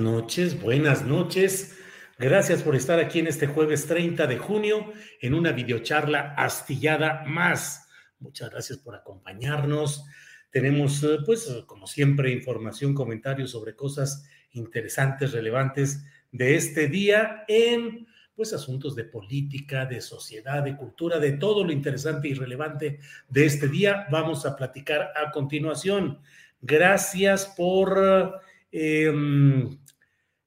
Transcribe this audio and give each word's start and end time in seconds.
Noches, 0.00 0.60
buenas 0.60 1.04
noches. 1.04 1.76
Gracias 2.18 2.62
por 2.62 2.74
estar 2.74 2.98
aquí 2.98 3.18
en 3.18 3.26
este 3.26 3.46
jueves 3.46 3.86
30 3.86 4.26
de 4.26 4.38
junio 4.38 4.92
en 5.20 5.34
una 5.34 5.52
videocharla 5.52 6.34
astillada 6.36 7.24
más. 7.26 7.88
Muchas 8.18 8.50
gracias 8.50 8.78
por 8.78 8.94
acompañarnos. 8.94 10.04
Tenemos, 10.50 11.02
eh, 11.04 11.18
pues, 11.24 11.48
como 11.66 11.86
siempre, 11.86 12.32
información, 12.32 12.94
comentarios 12.94 13.50
sobre 13.52 13.76
cosas 13.76 14.26
interesantes, 14.52 15.32
relevantes 15.32 16.04
de 16.32 16.56
este 16.56 16.88
día 16.88 17.44
en, 17.46 18.06
pues, 18.34 18.52
asuntos 18.52 18.96
de 18.96 19.04
política, 19.04 19.86
de 19.86 20.00
sociedad, 20.00 20.62
de 20.62 20.76
cultura, 20.76 21.18
de 21.18 21.32
todo 21.32 21.64
lo 21.64 21.72
interesante 21.72 22.28
y 22.28 22.34
relevante 22.34 22.98
de 23.28 23.46
este 23.46 23.68
día. 23.68 24.06
Vamos 24.10 24.44
a 24.44 24.56
platicar 24.56 25.12
a 25.14 25.30
continuación. 25.30 26.20
Gracias 26.60 27.46
por 27.56 28.40
Em, 28.72 29.68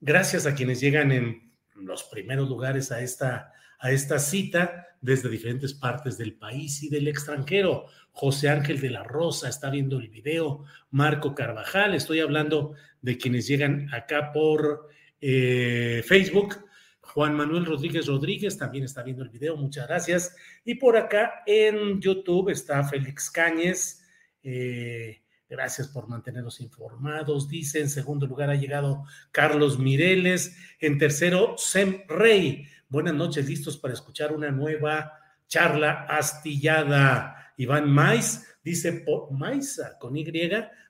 gracias 0.04 0.46
a 0.46 0.54
quienes 0.54 0.82
llegan 0.82 1.12
en 1.12 1.54
los 1.76 2.04
primeros 2.04 2.50
lugares 2.50 2.92
a 2.92 3.02
esta, 3.02 3.54
a 3.80 3.92
esta 3.92 4.20
cita 4.20 4.88
desde 5.02 5.30
diferentes 5.30 5.74
partes 5.74 6.18
del 6.18 6.34
país 6.34 6.84
y 6.84 6.90
del 6.90 7.08
extranjero. 7.08 7.86
José 8.12 8.50
Ángel 8.50 8.80
de 8.80 8.90
la 8.90 9.04
Rosa 9.04 9.50
está 9.50 9.70
viendo 9.70 10.00
el 10.00 10.10
video, 10.10 10.66
Marco 10.92 11.34
Carvajal, 11.34 11.96
estoy 11.96 12.20
hablando 12.20 12.74
de 13.02 13.18
quienes 13.18 13.48
llegan 13.48 13.94
acá 13.94 14.32
por 14.34 14.90
eh, 15.20 16.04
Facebook. 16.06 16.66
Juan 17.02 17.36
Manuel 17.36 17.66
Rodríguez 17.66 18.08
Rodríguez 18.08 18.58
también 18.58 18.84
está 18.84 19.04
viendo 19.04 19.24
el 19.24 19.30
video, 19.30 19.56
muchas 19.56 19.88
gracias. 19.88 20.36
Y 20.66 20.76
por 20.76 20.98
acá 20.98 21.44
en 21.46 22.00
YouTube 22.02 22.50
está 22.50 22.84
Félix 22.84 23.30
Cáñez, 23.32 24.04
eh, 24.44 25.23
Gracias 25.54 25.88
por 25.88 26.08
mantenernos 26.08 26.62
informados. 26.62 27.48
Dice, 27.48 27.80
en 27.80 27.88
segundo 27.88 28.26
lugar 28.26 28.50
ha 28.50 28.56
llegado 28.56 29.04
Carlos 29.32 29.78
Mireles. 29.78 30.58
En 30.80 30.98
tercero, 30.98 31.54
Sem 31.60 32.08
Rey. 32.08 32.66
Buenas 32.90 33.14
noches, 33.14 33.48
listos 33.48 33.78
para 33.78 33.94
escuchar 33.94 34.34
una 34.34 34.50
nueva 34.50 35.14
charla 35.48 36.08
astillada. 36.10 37.54
Iván 37.58 37.88
Mais 37.88 38.58
dice, 38.64 39.06
Maiza 39.30 40.00
con 40.00 40.18
Y, 40.18 40.26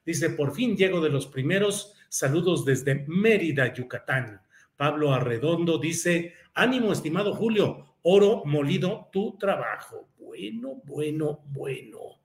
dice, 0.06 0.30
por 0.30 0.56
fin 0.56 0.78
llego 0.78 1.02
de 1.02 1.10
los 1.10 1.28
primeros. 1.28 1.96
Saludos 2.08 2.64
desde 2.64 3.04
Mérida, 3.06 3.74
Yucatán. 3.74 4.44
Pablo 4.78 5.14
Arredondo 5.14 5.78
dice, 5.78 6.36
ánimo, 6.54 6.94
estimado 6.94 7.36
Julio, 7.36 7.98
oro 8.04 8.44
molido 8.46 9.10
tu 9.12 9.38
trabajo. 9.38 10.08
Bueno, 10.18 10.82
bueno, 10.86 11.42
bueno. 11.48 12.24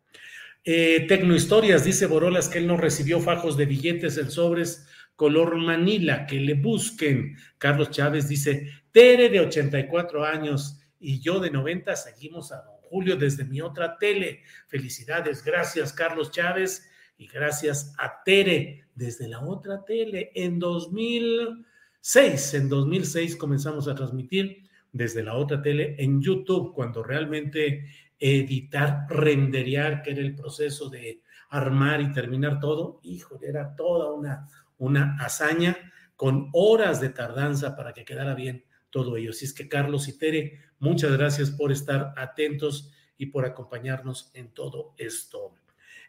Eh, 0.70 1.06
Tecnohistorias 1.08 1.82
dice 1.82 2.04
Borolas 2.04 2.50
que 2.50 2.58
él 2.58 2.66
no 2.66 2.76
recibió 2.76 3.20
fajos 3.20 3.56
de 3.56 3.64
billetes 3.64 4.18
en 4.18 4.30
sobres 4.30 4.86
color 5.16 5.56
Manila, 5.56 6.26
que 6.26 6.38
le 6.40 6.52
busquen. 6.52 7.38
Carlos 7.56 7.90
Chávez 7.90 8.28
dice, 8.28 8.68
Tere 8.92 9.30
de 9.30 9.40
84 9.40 10.26
años 10.26 10.78
y 11.00 11.20
yo 11.20 11.40
de 11.40 11.50
90 11.50 11.96
seguimos 11.96 12.52
a 12.52 12.60
don 12.60 12.76
Julio 12.82 13.16
desde 13.16 13.44
mi 13.44 13.62
otra 13.62 13.96
tele. 13.96 14.42
Felicidades, 14.66 15.42
gracias 15.42 15.94
Carlos 15.94 16.32
Chávez 16.32 16.86
y 17.16 17.28
gracias 17.28 17.94
a 17.96 18.22
Tere 18.22 18.84
desde 18.94 19.26
la 19.26 19.40
otra 19.40 19.86
tele. 19.86 20.32
En 20.34 20.58
2006, 20.58 22.52
en 22.52 22.68
2006 22.68 23.36
comenzamos 23.36 23.88
a 23.88 23.94
transmitir 23.94 24.68
desde 24.92 25.22
la 25.22 25.34
otra 25.34 25.62
tele 25.62 25.96
en 25.98 26.20
YouTube, 26.20 26.74
cuando 26.74 27.02
realmente 27.02 27.86
editar, 28.18 29.06
renderear, 29.08 30.02
que 30.02 30.10
era 30.10 30.20
el 30.20 30.34
proceso 30.34 30.88
de 30.90 31.22
armar 31.50 32.00
y 32.00 32.12
terminar 32.12 32.60
todo, 32.60 33.00
híjole, 33.02 33.48
era 33.48 33.74
toda 33.74 34.12
una, 34.12 34.48
una 34.78 35.16
hazaña 35.20 35.76
con 36.16 36.50
horas 36.52 37.00
de 37.00 37.10
tardanza 37.10 37.76
para 37.76 37.92
que 37.92 38.04
quedara 38.04 38.34
bien 38.34 38.64
todo 38.90 39.16
ello. 39.16 39.30
Así 39.30 39.44
es 39.44 39.54
que 39.54 39.68
Carlos 39.68 40.08
y 40.08 40.18
Tere, 40.18 40.60
muchas 40.78 41.12
gracias 41.12 41.50
por 41.50 41.72
estar 41.72 42.12
atentos 42.16 42.92
y 43.16 43.26
por 43.26 43.44
acompañarnos 43.44 44.30
en 44.34 44.48
todo 44.48 44.94
esto. 44.96 45.54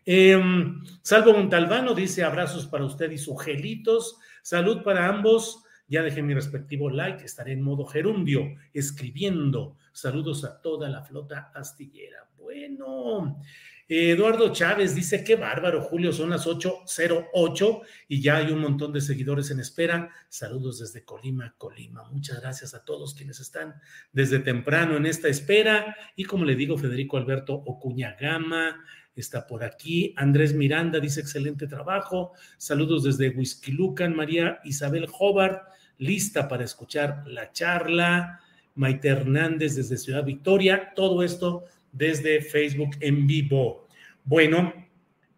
Em, 0.05 0.83
Salvo 1.01 1.33
Montalbano 1.33 1.93
dice 1.93 2.23
abrazos 2.23 2.67
para 2.67 2.85
usted 2.85 3.11
y 3.11 3.17
sus 3.17 3.41
gelitos. 3.41 4.17
Salud 4.41 4.81
para 4.83 5.07
ambos. 5.07 5.63
Ya 5.87 6.03
dejé 6.03 6.21
mi 6.21 6.33
respectivo 6.33 6.89
like, 6.89 7.23
estaré 7.25 7.53
en 7.53 7.61
modo 7.61 7.85
gerundio, 7.85 8.55
escribiendo. 8.73 9.75
Saludos 9.93 10.43
a 10.43 10.61
toda 10.61 10.89
la 10.89 11.03
flota 11.03 11.51
astillera. 11.53 12.29
Bueno, 12.37 13.41
Eduardo 13.87 14.53
Chávez 14.53 14.93
dice, 14.93 15.23
qué 15.23 15.35
bárbaro, 15.35 15.81
Julio, 15.81 16.13
son 16.13 16.29
las 16.29 16.45
8.08 16.45 17.81
y 18.07 18.21
ya 18.21 18.37
hay 18.37 18.51
un 18.51 18.59
montón 18.59 18.93
de 18.93 19.01
seguidores 19.01 19.49
en 19.51 19.59
espera. 19.59 20.09
Saludos 20.29 20.79
desde 20.79 21.03
Colima, 21.03 21.55
Colima. 21.57 22.03
Muchas 22.11 22.39
gracias 22.39 22.73
a 22.73 22.85
todos 22.85 23.15
quienes 23.15 23.39
están 23.39 23.75
desde 24.11 24.39
temprano 24.39 24.95
en 24.95 25.05
esta 25.05 25.27
espera. 25.27 25.95
Y 26.15 26.25
como 26.25 26.45
le 26.45 26.55
digo, 26.55 26.77
Federico 26.77 27.17
Alberto 27.17 27.55
Ocuña 27.55 28.15
Gama 28.19 28.83
está 29.15 29.47
por 29.47 29.63
aquí. 29.63 30.13
Andrés 30.17 30.53
Miranda 30.53 30.99
dice, 30.99 31.21
excelente 31.21 31.67
trabajo. 31.67 32.33
Saludos 32.57 33.03
desde 33.03 33.29
Huizquilucan, 33.29 34.15
María 34.15 34.59
Isabel 34.63 35.07
Hobart 35.19 35.63
lista 35.99 36.47
para 36.47 36.63
escuchar 36.63 37.23
la 37.27 37.51
charla. 37.51 38.39
Maite 38.75 39.09
Hernández 39.09 39.75
desde 39.75 39.97
Ciudad 39.97 40.23
Victoria, 40.23 40.93
todo 40.95 41.23
esto 41.23 41.65
desde 41.91 42.41
Facebook 42.41 42.91
en 42.99 43.27
vivo. 43.27 43.87
Bueno, 44.23 44.73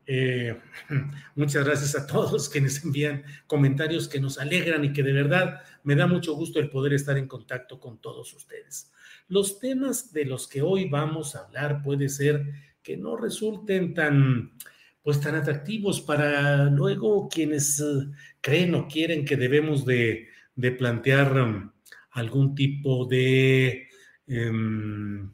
eh, 0.06 0.58
muchas 1.36 1.66
gracias 1.66 1.96
a 1.96 2.06
todos 2.06 2.50
quienes 2.50 2.84
envían 2.84 3.24
comentarios 3.48 4.08
que 4.08 4.20
nos 4.20 4.38
alegran 4.38 4.84
y 4.84 4.94
que 4.94 5.04
de 5.04 5.14
verdad 5.14 5.62
me 5.84 5.96
da 5.96 6.08
mucho 6.08 6.36
gusto 6.36 6.60
el 6.60 6.70
poder 6.70 6.94
estar 6.94 7.18
en 7.18 7.28
contacto 7.28 7.80
con 7.80 8.00
todos 8.00 8.34
ustedes. 8.34 8.92
Los 9.28 9.60
temas 9.60 10.12
de 10.12 10.26
los 10.26 10.48
que 10.48 10.62
hoy 10.62 10.90
vamos 10.90 11.36
a 11.36 11.46
hablar 11.46 11.82
puede 11.82 12.10
ser 12.10 12.46
que 12.84 12.98
no 12.98 13.16
resulten 13.16 13.94
tan 13.94 14.52
pues 15.04 15.20
tan 15.20 15.34
atractivos 15.34 16.00
para 16.00 16.66
luego 16.66 17.28
quienes 17.28 17.80
eh, 17.80 18.08
creen 18.40 18.76
o 18.76 18.88
quieren 18.88 19.26
que 19.26 19.36
debemos 19.36 19.84
de 19.84 20.28
de 20.56 20.72
plantear 20.72 21.40
um, 21.40 21.72
algún 22.12 22.56
tipo 22.56 23.06
de, 23.06 23.88
em, 24.28 25.32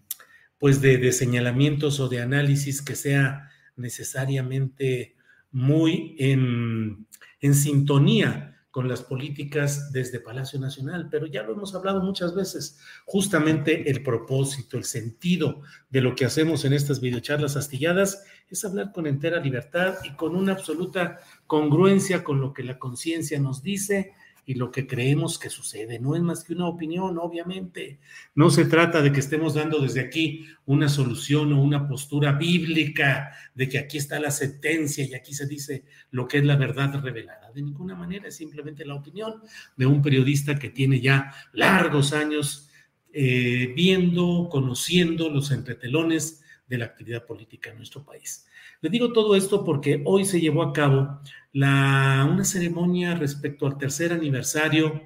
pues 0.57 0.81
de, 0.81 1.11
señalamientos 1.11 1.99
o 1.99 2.07
de 2.07 2.21
análisis 2.21 2.81
que 2.81 2.95
sea 2.95 3.49
necesariamente 3.75 5.15
muy 5.51 6.15
en, 6.19 7.07
sintonía 7.53 8.53
con 8.71 8.87
las 8.87 9.01
políticas 9.01 9.91
desde 9.91 10.19
Palacio 10.19 10.59
Nacional, 10.59 11.07
pero 11.09 11.25
ya 11.25 11.41
lo 11.41 11.53
hemos 11.53 11.73
hablado 11.73 12.01
muchas 12.01 12.35
veces. 12.35 12.77
Justamente 13.05 13.89
el 13.89 14.03
propósito, 14.03 14.77
el 14.77 14.83
sentido 14.83 15.61
de 15.89 16.01
lo 16.01 16.13
que 16.13 16.25
hacemos 16.25 16.63
en 16.65 16.73
estas 16.73 17.01
videocharlas 17.01 17.55
astilladas 17.55 18.23
es 18.49 18.63
hablar 18.65 18.91
con 18.91 19.07
entera 19.07 19.39
libertad 19.39 19.95
y 20.03 20.15
con 20.15 20.35
una 20.35 20.51
absoluta 20.51 21.19
congruencia 21.47 22.23
con 22.23 22.39
lo 22.39 22.53
que 22.53 22.63
la 22.63 22.77
conciencia 22.77 23.39
nos 23.39 23.63
dice 23.63 24.11
y 24.49 24.53
lo 24.53 24.71
que 24.71 24.87
creemos 24.87 25.37
que 25.37 25.49
sucede. 25.49 25.99
No 25.99 26.15
es 26.15 26.21
más 26.21 26.45
que 26.45 26.53
una 26.53 26.67
opinión, 26.67 27.17
obviamente. 27.19 27.99
No 28.33 28.49
se 28.49 28.63
trata 28.63 29.01
de 29.01 29.11
que 29.11 29.19
estemos 29.19 29.55
dando 29.55 29.79
desde 29.79 29.99
aquí 29.99 30.47
una 30.65 30.87
solución 30.87 31.51
o 31.51 31.61
una 31.61 31.85
postura 31.85 32.31
bíblica 32.31 33.33
de 33.53 33.67
que 33.67 33.77
aquí 33.77 33.97
está 33.97 34.21
la 34.21 34.31
sentencia 34.31 35.05
y 35.05 35.13
aquí 35.13 35.33
se 35.33 35.47
dice 35.47 35.83
lo 36.11 36.29
que 36.29 36.37
es 36.37 36.45
la 36.45 36.55
verdad 36.55 36.97
revelada. 37.03 37.51
De 37.51 37.61
ninguna 37.61 37.93
manera, 37.93 38.29
es 38.29 38.37
simplemente 38.37 38.85
la 38.85 38.95
opinión 38.95 39.41
de 39.75 39.85
un 39.85 40.01
periodista 40.01 40.57
que 40.57 40.69
tiene 40.69 41.01
ya 41.01 41.33
largos 41.51 42.13
años 42.13 42.69
eh, 43.11 43.73
viendo, 43.75 44.47
conociendo 44.49 45.29
los 45.29 45.51
entretelones 45.51 46.41
de 46.67 46.77
la 46.77 46.85
actividad 46.85 47.25
política 47.25 47.69
en 47.69 47.77
nuestro 47.77 48.03
país. 48.03 48.45
Le 48.81 48.89
digo 48.89 49.13
todo 49.13 49.35
esto 49.35 49.63
porque 49.63 50.01
hoy 50.05 50.25
se 50.25 50.39
llevó 50.39 50.63
a 50.63 50.73
cabo 50.73 51.21
la, 51.53 52.27
una 52.29 52.43
ceremonia 52.43 53.15
respecto 53.15 53.65
al 53.65 53.77
tercer 53.77 54.11
aniversario, 54.11 55.01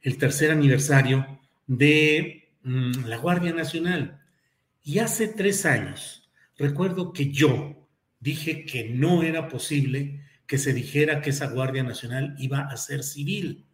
el 0.00 0.18
tercer 0.18 0.50
aniversario 0.50 1.40
de 1.66 2.50
mm, 2.62 3.04
la 3.06 3.16
Guardia 3.16 3.52
Nacional. 3.52 4.20
Y 4.82 4.98
hace 4.98 5.28
tres 5.28 5.64
años, 5.64 6.30
recuerdo 6.58 7.12
que 7.12 7.30
yo 7.30 7.88
dije 8.18 8.64
que 8.64 8.88
no 8.88 9.22
era 9.22 9.48
posible 9.48 10.20
que 10.46 10.58
se 10.58 10.74
dijera 10.74 11.20
que 11.20 11.30
esa 11.30 11.46
Guardia 11.46 11.82
Nacional 11.84 12.34
iba 12.38 12.60
a 12.60 12.76
ser 12.76 13.04
civil. 13.04 13.64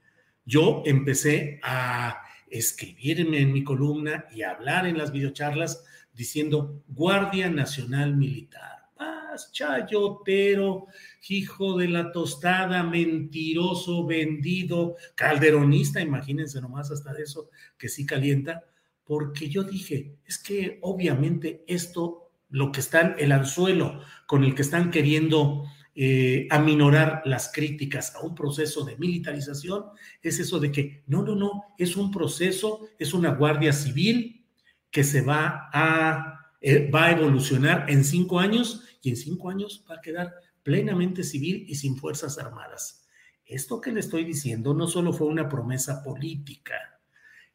Yo 0.44 0.82
empecé 0.86 1.58
a 1.62 2.22
escribirme 2.50 3.40
en 3.40 3.52
mi 3.52 3.64
columna 3.64 4.26
y 4.34 4.42
hablar 4.42 4.86
en 4.86 4.98
las 4.98 5.12
videocharlas 5.12 5.84
diciendo 6.14 6.82
Guardia 6.88 7.48
Nacional 7.48 8.16
Militar. 8.16 8.90
Paz, 8.96 9.52
chayotero, 9.52 10.86
hijo 11.28 11.78
de 11.78 11.88
la 11.88 12.10
tostada, 12.10 12.82
mentiroso, 12.82 14.04
vendido, 14.04 14.96
calderonista, 15.14 16.00
imagínense 16.00 16.60
nomás 16.60 16.90
hasta 16.90 17.12
eso 17.18 17.50
que 17.78 17.88
sí 17.88 18.04
calienta, 18.04 18.64
porque 19.04 19.48
yo 19.48 19.62
dije, 19.62 20.16
es 20.26 20.38
que 20.38 20.78
obviamente 20.82 21.64
esto, 21.68 22.30
lo 22.50 22.72
que 22.72 22.80
están, 22.80 23.14
el 23.18 23.32
anzuelo 23.32 24.00
con 24.26 24.42
el 24.42 24.54
que 24.54 24.62
están 24.62 24.90
queriendo 24.90 25.64
eh, 26.00 26.46
aminorar 26.50 27.22
las 27.24 27.50
críticas 27.52 28.14
a 28.14 28.20
un 28.20 28.32
proceso 28.32 28.84
de 28.84 28.96
militarización, 28.98 29.86
es 30.22 30.38
eso 30.38 30.60
de 30.60 30.70
que 30.70 31.02
no, 31.08 31.24
no, 31.24 31.34
no, 31.34 31.64
es 31.76 31.96
un 31.96 32.12
proceso, 32.12 32.86
es 33.00 33.14
una 33.14 33.34
guardia 33.34 33.72
civil 33.72 34.46
que 34.92 35.02
se 35.02 35.22
va 35.22 35.68
a, 35.72 36.52
eh, 36.60 36.88
va 36.88 37.06
a 37.06 37.10
evolucionar 37.10 37.90
en 37.90 38.04
cinco 38.04 38.38
años 38.38 38.84
y 39.02 39.10
en 39.10 39.16
cinco 39.16 39.50
años 39.50 39.84
va 39.90 39.96
a 39.96 40.00
quedar 40.00 40.34
plenamente 40.62 41.24
civil 41.24 41.64
y 41.66 41.74
sin 41.74 41.96
fuerzas 41.96 42.38
armadas. 42.38 43.04
Esto 43.44 43.80
que 43.80 43.90
le 43.90 43.98
estoy 43.98 44.24
diciendo 44.24 44.74
no 44.74 44.86
solo 44.86 45.12
fue 45.12 45.26
una 45.26 45.48
promesa 45.48 46.04
política, 46.04 47.00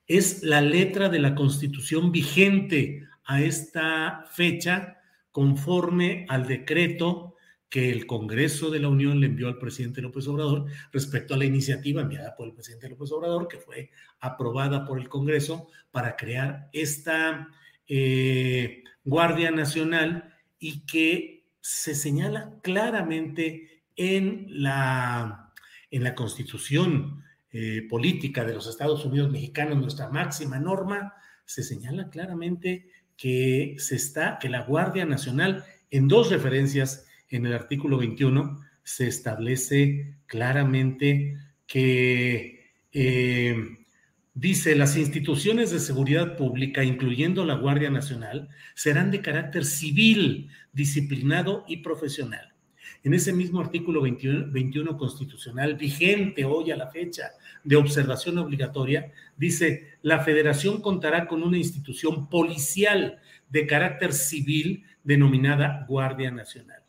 es 0.05 0.43
la 0.43 0.59
letra 0.59 1.07
de 1.07 1.19
la 1.19 1.33
constitución 1.33 2.11
vigente 2.11 3.07
a 3.23 3.41
esta 3.41 4.25
fecha 4.29 4.97
conforme 5.31 6.25
al 6.27 6.45
decreto 6.45 7.32
que 7.73 7.89
el 7.89 8.05
Congreso 8.05 8.69
de 8.69 8.77
la 8.77 8.87
Unión 8.87 9.19
le 9.19 9.25
envió 9.25 9.47
al 9.47 9.57
presidente 9.57 9.99
López 9.99 10.27
Obrador 10.27 10.67
respecto 10.91 11.33
a 11.33 11.37
la 11.37 11.45
iniciativa 11.45 12.03
enviada 12.03 12.35
por 12.35 12.45
el 12.45 12.53
presidente 12.53 12.87
López 12.87 13.11
Obrador, 13.11 13.47
que 13.47 13.57
fue 13.57 13.89
aprobada 14.19 14.85
por 14.85 14.99
el 14.99 15.09
Congreso 15.09 15.69
para 15.89 16.15
crear 16.15 16.69
esta 16.71 17.49
eh, 17.87 18.83
Guardia 19.03 19.49
Nacional 19.49 20.35
y 20.59 20.85
que 20.85 21.47
se 21.61 21.95
señala 21.95 22.59
claramente 22.61 23.81
en 23.95 24.45
la, 24.49 25.51
en 25.89 26.03
la 26.03 26.13
Constitución 26.13 27.23
eh, 27.51 27.87
política 27.89 28.45
de 28.45 28.53
los 28.53 28.67
Estados 28.67 29.03
Unidos 29.03 29.31
mexicanos, 29.31 29.79
nuestra 29.79 30.09
máxima 30.09 30.59
norma, 30.59 31.15
se 31.43 31.63
señala 31.63 32.11
claramente 32.11 32.91
que 33.17 33.77
se 33.79 33.95
está, 33.95 34.37
que 34.39 34.49
la 34.49 34.61
Guardia 34.61 35.07
Nacional, 35.07 35.65
en 35.89 36.07
dos 36.07 36.29
referencias 36.29 37.07
en 37.33 37.47
el 37.47 37.53
artículo 37.53 37.97
21 37.97 38.61
se 38.83 39.07
establece 39.07 40.17
claramente 40.27 41.37
que 41.65 42.73
eh, 42.91 43.55
dice 44.35 44.75
las 44.75 44.95
instituciones 44.97 45.71
de 45.71 45.79
seguridad 45.79 46.37
pública, 46.37 46.83
incluyendo 46.83 47.43
la 47.43 47.55
Guardia 47.55 47.89
Nacional, 47.89 48.49
serán 48.75 49.09
de 49.09 49.21
carácter 49.21 49.65
civil, 49.65 50.49
disciplinado 50.73 51.65
y 51.67 51.77
profesional. 51.77 52.53
En 53.03 53.15
ese 53.15 53.33
mismo 53.33 53.59
artículo 53.59 54.01
21, 54.01 54.51
21 54.51 54.95
constitucional, 54.95 55.75
vigente 55.75 56.45
hoy 56.45 56.69
a 56.69 56.77
la 56.77 56.91
fecha 56.91 57.31
de 57.63 57.77
observación 57.77 58.37
obligatoria, 58.37 59.11
dice, 59.35 59.97
la 60.03 60.19
federación 60.19 60.81
contará 60.81 61.27
con 61.27 61.41
una 61.41 61.57
institución 61.57 62.29
policial 62.29 63.19
de 63.49 63.65
carácter 63.65 64.13
civil 64.13 64.85
denominada 65.03 65.85
Guardia 65.89 66.29
Nacional. 66.29 66.82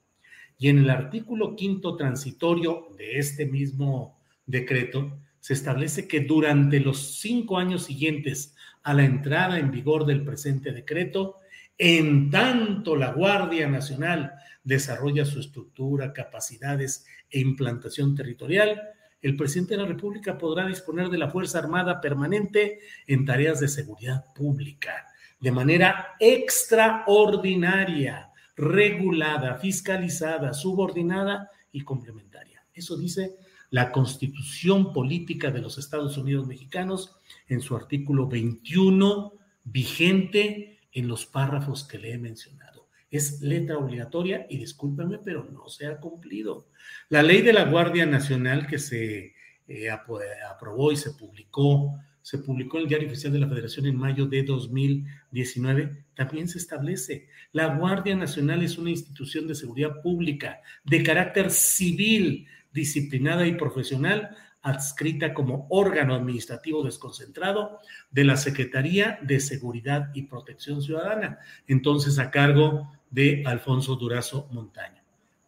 Y 0.65 0.71
en 0.71 0.79
el 0.79 0.89
artículo 0.89 1.57
quinto 1.57 1.95
transitorio 1.95 2.89
de 2.97 3.19
este 3.19 3.45
mismo 3.45 4.19
decreto, 4.47 5.19
se 5.39 5.53
establece 5.53 6.09
que 6.09 6.21
durante 6.21 6.81
los 6.81 7.21
cinco 7.21 7.59
años 7.59 7.85
siguientes 7.85 8.57
a 8.83 8.95
la 8.95 9.05
entrada 9.05 9.59
en 9.59 9.71
vigor 9.71 10.07
del 10.07 10.25
presente 10.25 10.73
decreto, 10.73 11.37
en 11.77 12.31
tanto 12.31 12.97
la 12.97 13.13
Guardia 13.13 13.69
Nacional 13.69 14.33
desarrolla 14.63 15.27
su 15.27 15.39
estructura, 15.39 16.15
capacidades 16.15 17.05
e 17.31 17.41
implantación 17.41 18.15
territorial, 18.15 18.81
el 19.21 19.37
presidente 19.37 19.75
de 19.75 19.83
la 19.83 19.89
República 19.89 20.39
podrá 20.39 20.67
disponer 20.67 21.11
de 21.11 21.19
la 21.19 21.29
Fuerza 21.29 21.59
Armada 21.59 22.01
permanente 22.01 22.79
en 23.07 23.27
tareas 23.27 23.61
de 23.61 23.69
seguridad 23.69 24.25
pública 24.35 25.09
de 25.41 25.53
manera 25.53 26.15
extraordinaria 26.19 28.31
regulada, 28.57 29.57
fiscalizada, 29.59 30.53
subordinada 30.53 31.51
y 31.73 31.83
complementaria. 31.83 32.65
Eso 32.73 32.97
dice 32.97 33.37
la 33.71 33.91
Constitución 33.91 34.93
Política 34.93 35.51
de 35.51 35.61
los 35.61 35.79
Estados 35.79 36.17
Unidos 36.17 36.47
Mexicanos 36.47 37.17
en 37.49 37.61
su 37.61 37.77
artículo 37.77 38.29
21, 38.29 39.33
vigente 39.65 40.79
en 40.93 41.09
los 41.09 41.27
párrafos 41.27 41.85
que 41.85 41.99
le 41.99 42.13
he 42.13 42.19
mencionado. 42.19 42.89
Es 43.11 43.41
letra 43.41 43.79
obligatoria 43.79 44.47
y 44.49 44.59
discúlpenme, 44.59 45.19
pero 45.19 45.45
no 45.45 45.69
se 45.69 45.87
ha 45.87 45.99
cumplido. 45.99 46.69
La 47.09 47.23
ley 47.23 47.43
de 47.43 47.53
la 47.53 47.65
Guardia 47.65 48.07
Nacional 48.07 48.67
que 48.67 48.79
se 48.79 49.35
eh, 49.67 49.91
aprobó 49.91 50.93
y 50.93 50.97
se 50.97 51.13
publicó 51.13 51.99
se 52.25 52.39
publicó 52.39 52.79
el 52.79 52.89
Diario 52.89 53.07
Oficial 53.07 53.35
de 53.35 53.39
la 53.39 53.49
Federación 53.49 53.85
en 53.85 53.99
mayo 53.99 54.25
de 54.25 54.43
2019, 54.45 56.05
también 56.15 56.49
se 56.49 56.57
establece, 56.57 57.29
la 57.53 57.77
Guardia 57.77 58.17
Nacional 58.17 58.63
es 58.63 58.79
una 58.79 58.89
institución 58.89 59.47
de 59.47 59.55
seguridad 59.55 60.01
pública 60.01 60.63
de 60.85 61.03
carácter 61.03 61.51
civil, 61.51 62.47
disciplinada 62.73 63.47
y 63.47 63.57
profesional, 63.57 64.35
adscrita 64.63 65.35
como 65.35 65.67
órgano 65.69 66.15
administrativo 66.15 66.83
desconcentrado 66.83 67.79
de 68.11 68.25
la 68.25 68.39
Secretaría 68.39 69.19
de 69.21 69.39
Seguridad 69.39 70.11
y 70.15 70.23
Protección 70.23 70.81
Ciudadana, 70.81 71.41
entonces 71.67 72.19
a 72.19 72.31
cargo 72.31 72.91
de 73.11 73.43
Alfonso 73.45 73.97
Durazo 73.97 74.49
Montaño. 74.51 75.03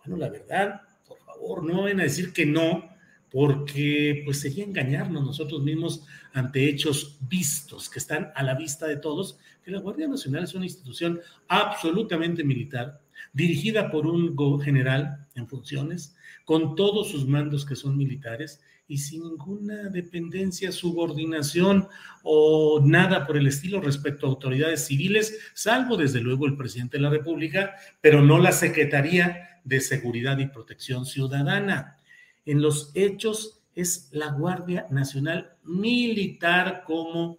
Bueno, 0.04 0.18
la 0.18 0.28
verdad, 0.28 0.82
por 1.08 1.18
favor, 1.20 1.64
no 1.64 1.84
van 1.84 2.00
a 2.00 2.02
decir 2.02 2.34
que 2.34 2.44
no, 2.44 2.95
porque 3.36 4.22
pues 4.24 4.40
sería 4.40 4.64
engañarnos 4.64 5.22
nosotros 5.22 5.62
mismos 5.62 6.06
ante 6.32 6.70
hechos 6.70 7.18
vistos, 7.28 7.90
que 7.90 7.98
están 7.98 8.32
a 8.34 8.42
la 8.42 8.54
vista 8.54 8.86
de 8.86 8.96
todos, 8.96 9.38
que 9.62 9.70
la 9.70 9.80
Guardia 9.80 10.08
Nacional 10.08 10.44
es 10.44 10.54
una 10.54 10.64
institución 10.64 11.20
absolutamente 11.46 12.42
militar, 12.44 12.98
dirigida 13.34 13.90
por 13.90 14.06
un 14.06 14.58
general 14.62 15.26
en 15.34 15.46
funciones, 15.46 16.16
con 16.46 16.76
todos 16.76 17.10
sus 17.10 17.28
mandos 17.28 17.66
que 17.66 17.76
son 17.76 17.98
militares 17.98 18.62
y 18.88 18.96
sin 18.96 19.24
ninguna 19.24 19.90
dependencia, 19.90 20.72
subordinación 20.72 21.88
o 22.22 22.80
nada 22.82 23.26
por 23.26 23.36
el 23.36 23.48
estilo 23.48 23.82
respecto 23.82 24.24
a 24.24 24.30
autoridades 24.30 24.86
civiles, 24.86 25.38
salvo 25.52 25.98
desde 25.98 26.22
luego 26.22 26.46
el 26.46 26.56
presidente 26.56 26.96
de 26.96 27.02
la 27.02 27.10
República, 27.10 27.74
pero 28.00 28.22
no 28.22 28.38
la 28.38 28.52
Secretaría 28.52 29.60
de 29.62 29.82
Seguridad 29.82 30.38
y 30.38 30.46
Protección 30.46 31.04
Ciudadana 31.04 31.98
en 32.46 32.62
los 32.62 32.90
hechos 32.94 33.60
es 33.74 34.08
la 34.12 34.28
Guardia 34.28 34.86
Nacional 34.90 35.56
Militar 35.64 36.84
como, 36.86 37.38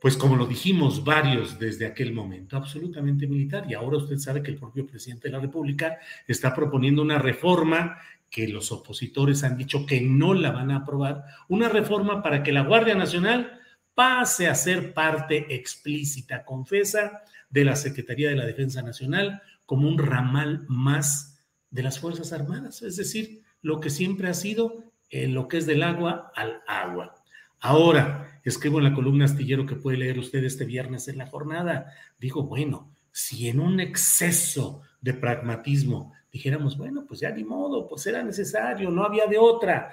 pues 0.00 0.16
como 0.16 0.36
lo 0.36 0.46
dijimos 0.46 1.04
varios 1.04 1.58
desde 1.58 1.86
aquel 1.86 2.12
momento, 2.12 2.56
absolutamente 2.56 3.28
militar. 3.28 3.64
Y 3.70 3.74
ahora 3.74 3.98
usted 3.98 4.18
sabe 4.18 4.42
que 4.42 4.50
el 4.50 4.58
propio 4.58 4.86
presidente 4.86 5.28
de 5.28 5.32
la 5.32 5.40
República 5.40 5.98
está 6.26 6.52
proponiendo 6.54 7.02
una 7.02 7.18
reforma 7.18 7.98
que 8.28 8.48
los 8.48 8.72
opositores 8.72 9.44
han 9.44 9.58
dicho 9.58 9.86
que 9.86 10.00
no 10.00 10.34
la 10.34 10.50
van 10.50 10.70
a 10.70 10.78
aprobar, 10.78 11.24
una 11.48 11.68
reforma 11.68 12.22
para 12.22 12.42
que 12.42 12.50
la 12.50 12.62
Guardia 12.62 12.94
Nacional 12.94 13.60
pase 13.94 14.48
a 14.48 14.54
ser 14.54 14.94
parte 14.94 15.54
explícita, 15.54 16.44
confesa, 16.44 17.22
de 17.50 17.64
la 17.66 17.76
Secretaría 17.76 18.30
de 18.30 18.36
la 18.36 18.46
Defensa 18.46 18.80
Nacional 18.82 19.42
como 19.66 19.86
un 19.86 19.98
ramal 19.98 20.64
más 20.68 21.38
de 21.70 21.82
las 21.82 21.98
Fuerzas 21.98 22.32
Armadas, 22.32 22.82
es 22.82 22.96
decir, 22.96 23.41
lo 23.62 23.80
que 23.80 23.90
siempre 23.90 24.28
ha 24.28 24.34
sido 24.34 24.84
eh, 25.10 25.28
lo 25.28 25.48
que 25.48 25.58
es 25.58 25.66
del 25.66 25.82
agua 25.82 26.32
al 26.34 26.62
agua. 26.66 27.14
Ahora, 27.60 28.40
escribo 28.44 28.78
en 28.78 28.84
la 28.84 28.94
columna 28.94 29.26
astillero 29.26 29.66
que 29.66 29.76
puede 29.76 29.98
leer 29.98 30.18
usted 30.18 30.42
este 30.42 30.64
viernes 30.64 31.06
en 31.08 31.18
la 31.18 31.26
jornada, 31.26 31.92
digo, 32.18 32.42
bueno, 32.42 32.90
si 33.12 33.48
en 33.48 33.60
un 33.60 33.78
exceso 33.78 34.82
de 35.00 35.14
pragmatismo 35.14 36.12
dijéramos, 36.32 36.76
bueno, 36.78 37.04
pues 37.06 37.20
ya 37.20 37.30
ni 37.30 37.44
modo, 37.44 37.86
pues 37.86 38.06
era 38.06 38.22
necesario, 38.22 38.90
no 38.90 39.04
había 39.04 39.26
de 39.26 39.38
otra, 39.38 39.92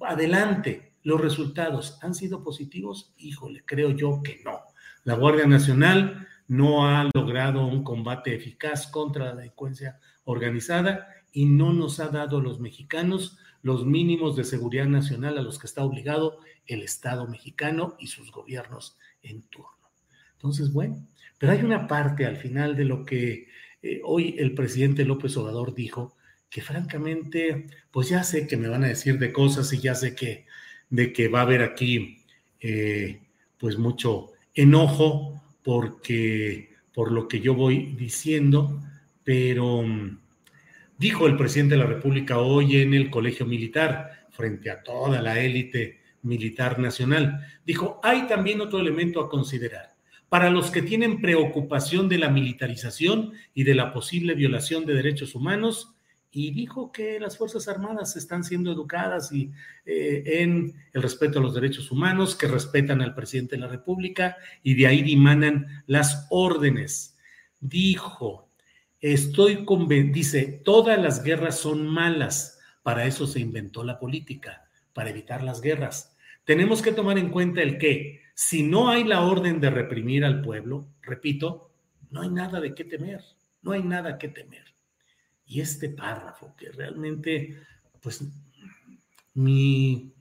adelante. 0.00 0.92
Los 1.02 1.20
resultados 1.20 1.98
han 2.02 2.14
sido 2.14 2.44
positivos, 2.44 3.14
híjole, 3.16 3.62
creo 3.64 3.90
yo 3.92 4.22
que 4.22 4.42
no. 4.44 4.60
La 5.04 5.14
Guardia 5.14 5.46
Nacional 5.46 6.28
no 6.46 6.86
ha 6.86 7.08
logrado 7.14 7.66
un 7.66 7.82
combate 7.82 8.34
eficaz 8.34 8.86
contra 8.86 9.26
la 9.26 9.34
delincuencia 9.34 9.98
organizada 10.24 11.08
y 11.38 11.44
no 11.44 11.72
nos 11.72 12.00
ha 12.00 12.08
dado 12.08 12.38
a 12.38 12.42
los 12.42 12.58
mexicanos 12.58 13.38
los 13.62 13.86
mínimos 13.86 14.34
de 14.34 14.42
seguridad 14.42 14.86
nacional 14.86 15.38
a 15.38 15.42
los 15.42 15.60
que 15.60 15.68
está 15.68 15.84
obligado 15.84 16.40
el 16.66 16.82
Estado 16.82 17.28
mexicano 17.28 17.94
y 18.00 18.08
sus 18.08 18.32
gobiernos 18.32 18.98
en 19.22 19.42
turno. 19.42 19.88
Entonces, 20.32 20.72
bueno, 20.72 21.06
pero 21.38 21.52
hay 21.52 21.62
una 21.62 21.86
parte 21.86 22.26
al 22.26 22.38
final 22.38 22.74
de 22.74 22.84
lo 22.86 23.04
que 23.04 23.46
eh, 23.82 24.00
hoy 24.02 24.34
el 24.36 24.52
presidente 24.52 25.04
López 25.04 25.36
Obrador 25.36 25.76
dijo 25.76 26.16
que 26.50 26.60
francamente, 26.60 27.68
pues 27.92 28.08
ya 28.08 28.24
sé 28.24 28.48
que 28.48 28.56
me 28.56 28.68
van 28.68 28.82
a 28.82 28.88
decir 28.88 29.20
de 29.20 29.32
cosas 29.32 29.72
y 29.72 29.78
ya 29.78 29.94
sé 29.94 30.16
que 30.16 30.44
de 30.90 31.12
que 31.12 31.28
va 31.28 31.38
a 31.38 31.42
haber 31.42 31.62
aquí 31.62 32.24
eh, 32.58 33.20
pues 33.58 33.78
mucho 33.78 34.32
enojo 34.54 35.40
porque 35.62 36.74
por 36.92 37.12
lo 37.12 37.28
que 37.28 37.38
yo 37.38 37.54
voy 37.54 37.94
diciendo, 37.94 38.82
pero 39.22 39.82
mm, 39.82 40.18
dijo 40.98 41.26
el 41.26 41.36
presidente 41.36 41.76
de 41.76 41.80
la 41.80 41.86
República 41.86 42.38
hoy 42.38 42.76
en 42.76 42.94
el 42.94 43.10
Colegio 43.10 43.46
Militar 43.46 44.26
frente 44.30 44.70
a 44.70 44.82
toda 44.82 45.22
la 45.22 45.40
élite 45.40 46.00
militar 46.22 46.78
nacional, 46.78 47.40
dijo, 47.64 48.00
hay 48.02 48.26
también 48.26 48.60
otro 48.60 48.80
elemento 48.80 49.20
a 49.20 49.30
considerar 49.30 49.98
para 50.28 50.50
los 50.50 50.70
que 50.70 50.82
tienen 50.82 51.20
preocupación 51.20 52.08
de 52.08 52.18
la 52.18 52.28
militarización 52.28 53.32
y 53.54 53.64
de 53.64 53.74
la 53.74 53.92
posible 53.92 54.34
violación 54.34 54.84
de 54.84 54.94
derechos 54.94 55.34
humanos, 55.34 55.94
y 56.30 56.50
dijo 56.50 56.92
que 56.92 57.18
las 57.18 57.38
Fuerzas 57.38 57.68
Armadas 57.68 58.14
están 58.16 58.44
siendo 58.44 58.70
educadas 58.70 59.32
y, 59.32 59.50
eh, 59.86 60.22
en 60.42 60.74
el 60.92 61.02
respeto 61.02 61.38
a 61.38 61.42
los 61.42 61.54
derechos 61.54 61.90
humanos, 61.90 62.36
que 62.36 62.46
respetan 62.46 63.00
al 63.00 63.14
presidente 63.14 63.56
de 63.56 63.62
la 63.62 63.68
República 63.68 64.36
y 64.62 64.74
de 64.74 64.86
ahí 64.86 65.02
dimanan 65.02 65.84
las 65.86 66.26
órdenes. 66.28 67.16
Dijo, 67.60 68.47
estoy 69.00 69.64
convencido, 69.64 70.14
dice, 70.14 70.60
todas 70.64 71.00
las 71.00 71.22
guerras 71.22 71.58
son 71.58 71.86
malas, 71.86 72.58
para 72.82 73.06
eso 73.06 73.26
se 73.26 73.40
inventó 73.40 73.84
la 73.84 73.98
política, 73.98 74.68
para 74.92 75.10
evitar 75.10 75.42
las 75.42 75.60
guerras. 75.60 76.16
Tenemos 76.44 76.82
que 76.82 76.92
tomar 76.92 77.18
en 77.18 77.30
cuenta 77.30 77.62
el 77.62 77.78
que 77.78 78.22
si 78.34 78.62
no 78.62 78.88
hay 78.88 79.04
la 79.04 79.22
orden 79.22 79.60
de 79.60 79.70
reprimir 79.70 80.24
al 80.24 80.42
pueblo, 80.42 80.88
repito, 81.02 81.70
no 82.10 82.22
hay 82.22 82.30
nada 82.30 82.60
de 82.60 82.74
qué 82.74 82.84
temer, 82.84 83.22
no 83.62 83.72
hay 83.72 83.82
nada 83.82 84.16
que 84.16 84.28
temer. 84.28 84.64
Y 85.46 85.60
este 85.60 85.88
párrafo 85.88 86.54
que 86.56 86.70
realmente, 86.70 87.58
pues, 88.00 88.24
mi, 89.34 90.12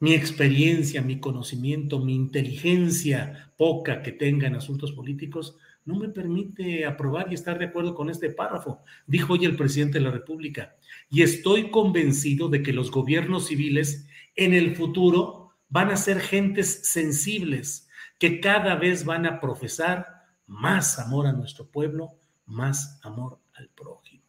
mi 0.00 0.14
experiencia, 0.14 1.00
mi 1.00 1.20
conocimiento, 1.20 1.98
mi 1.98 2.14
inteligencia 2.14 3.52
poca 3.56 4.02
que 4.02 4.12
tenga 4.12 4.46
en 4.46 4.56
asuntos 4.56 4.92
políticos, 4.92 5.56
no 5.84 5.96
me 5.96 6.08
permite 6.08 6.86
aprobar 6.86 7.30
y 7.30 7.34
estar 7.34 7.58
de 7.58 7.66
acuerdo 7.66 7.94
con 7.94 8.08
este 8.08 8.30
párrafo, 8.30 8.82
dijo 9.06 9.34
hoy 9.34 9.44
el 9.44 9.56
presidente 9.56 9.98
de 9.98 10.04
la 10.04 10.10
República. 10.10 10.76
Y 11.10 11.22
estoy 11.22 11.70
convencido 11.70 12.48
de 12.48 12.62
que 12.62 12.72
los 12.72 12.90
gobiernos 12.90 13.48
civiles 13.48 14.06
en 14.34 14.54
el 14.54 14.74
futuro 14.76 15.50
van 15.68 15.90
a 15.90 15.96
ser 15.96 16.20
gentes 16.20 16.88
sensibles 16.88 17.88
que 18.18 18.40
cada 18.40 18.76
vez 18.76 19.04
van 19.04 19.26
a 19.26 19.40
profesar 19.40 20.06
más 20.46 20.98
amor 20.98 21.26
a 21.26 21.32
nuestro 21.32 21.66
pueblo, 21.66 22.12
más 22.46 23.00
amor 23.02 23.40
al 23.54 23.68
prójimo. 23.68 24.24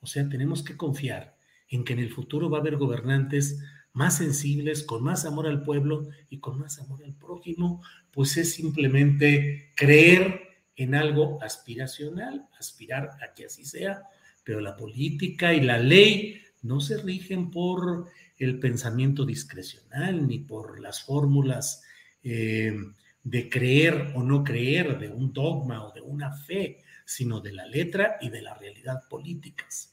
O 0.00 0.06
sea, 0.06 0.28
tenemos 0.28 0.62
que 0.62 0.76
confiar 0.76 1.36
en 1.68 1.84
que 1.84 1.92
en 1.92 2.00
el 2.00 2.10
futuro 2.10 2.50
va 2.50 2.58
a 2.58 2.60
haber 2.60 2.76
gobernantes 2.76 3.62
más 3.92 4.16
sensibles, 4.16 4.82
con 4.82 5.02
más 5.02 5.24
amor 5.24 5.46
al 5.46 5.62
pueblo 5.62 6.08
y 6.28 6.38
con 6.38 6.58
más 6.58 6.78
amor 6.78 7.02
al 7.04 7.14
prójimo, 7.14 7.82
pues 8.12 8.36
es 8.36 8.54
simplemente 8.54 9.72
creer 9.76 10.49
en 10.80 10.94
algo 10.94 11.38
aspiracional, 11.42 12.48
aspirar 12.58 13.10
a 13.22 13.34
que 13.34 13.44
así 13.44 13.66
sea, 13.66 14.02
pero 14.42 14.60
la 14.60 14.76
política 14.76 15.52
y 15.52 15.60
la 15.60 15.76
ley 15.76 16.40
no 16.62 16.80
se 16.80 16.96
rigen 16.96 17.50
por 17.50 18.06
el 18.38 18.58
pensamiento 18.58 19.26
discrecional 19.26 20.26
ni 20.26 20.38
por 20.38 20.80
las 20.80 21.02
fórmulas 21.02 21.82
eh, 22.22 22.74
de 23.22 23.48
creer 23.50 24.12
o 24.14 24.22
no 24.22 24.42
creer, 24.42 24.98
de 24.98 25.10
un 25.10 25.34
dogma 25.34 25.84
o 25.84 25.92
de 25.92 26.00
una 26.00 26.32
fe, 26.32 26.78
sino 27.04 27.40
de 27.40 27.52
la 27.52 27.66
letra 27.66 28.16
y 28.22 28.30
de 28.30 28.40
la 28.40 28.54
realidad 28.54 29.02
políticas. 29.10 29.92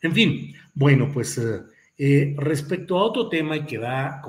En 0.00 0.14
fin, 0.14 0.54
bueno, 0.74 1.10
pues 1.12 1.36
eh, 1.38 1.62
eh, 1.98 2.36
respecto 2.38 2.96
a 2.96 3.02
otro 3.02 3.28
tema 3.28 3.56
y 3.56 3.66
que 3.66 3.78
va 3.78 4.22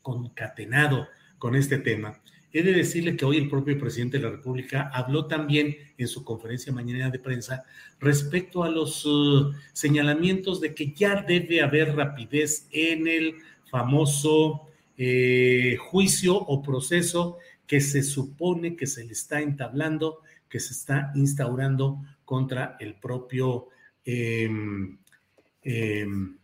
concatenado 0.00 1.08
con 1.36 1.54
este 1.54 1.76
tema, 1.76 2.18
He 2.56 2.62
de 2.62 2.72
decirle 2.72 3.18
que 3.18 3.26
hoy 3.26 3.36
el 3.36 3.50
propio 3.50 3.78
presidente 3.78 4.16
de 4.16 4.24
la 4.24 4.30
República 4.30 4.90
habló 4.90 5.26
también 5.26 5.76
en 5.98 6.08
su 6.08 6.24
conferencia 6.24 6.72
mañana 6.72 7.10
de 7.10 7.18
prensa 7.18 7.64
respecto 8.00 8.64
a 8.64 8.70
los 8.70 9.04
uh, 9.04 9.52
señalamientos 9.74 10.62
de 10.62 10.74
que 10.74 10.94
ya 10.94 11.20
debe 11.20 11.60
haber 11.60 11.94
rapidez 11.94 12.66
en 12.72 13.08
el 13.08 13.34
famoso 13.70 14.68
eh, 14.96 15.76
juicio 15.78 16.34
o 16.34 16.62
proceso 16.62 17.36
que 17.66 17.82
se 17.82 18.02
supone 18.02 18.74
que 18.74 18.86
se 18.86 19.04
le 19.04 19.12
está 19.12 19.42
entablando, 19.42 20.22
que 20.48 20.58
se 20.58 20.72
está 20.72 21.12
instaurando 21.14 21.98
contra 22.24 22.78
el 22.80 22.94
propio 22.94 23.68
em, 24.02 24.96
em, 25.62 26.38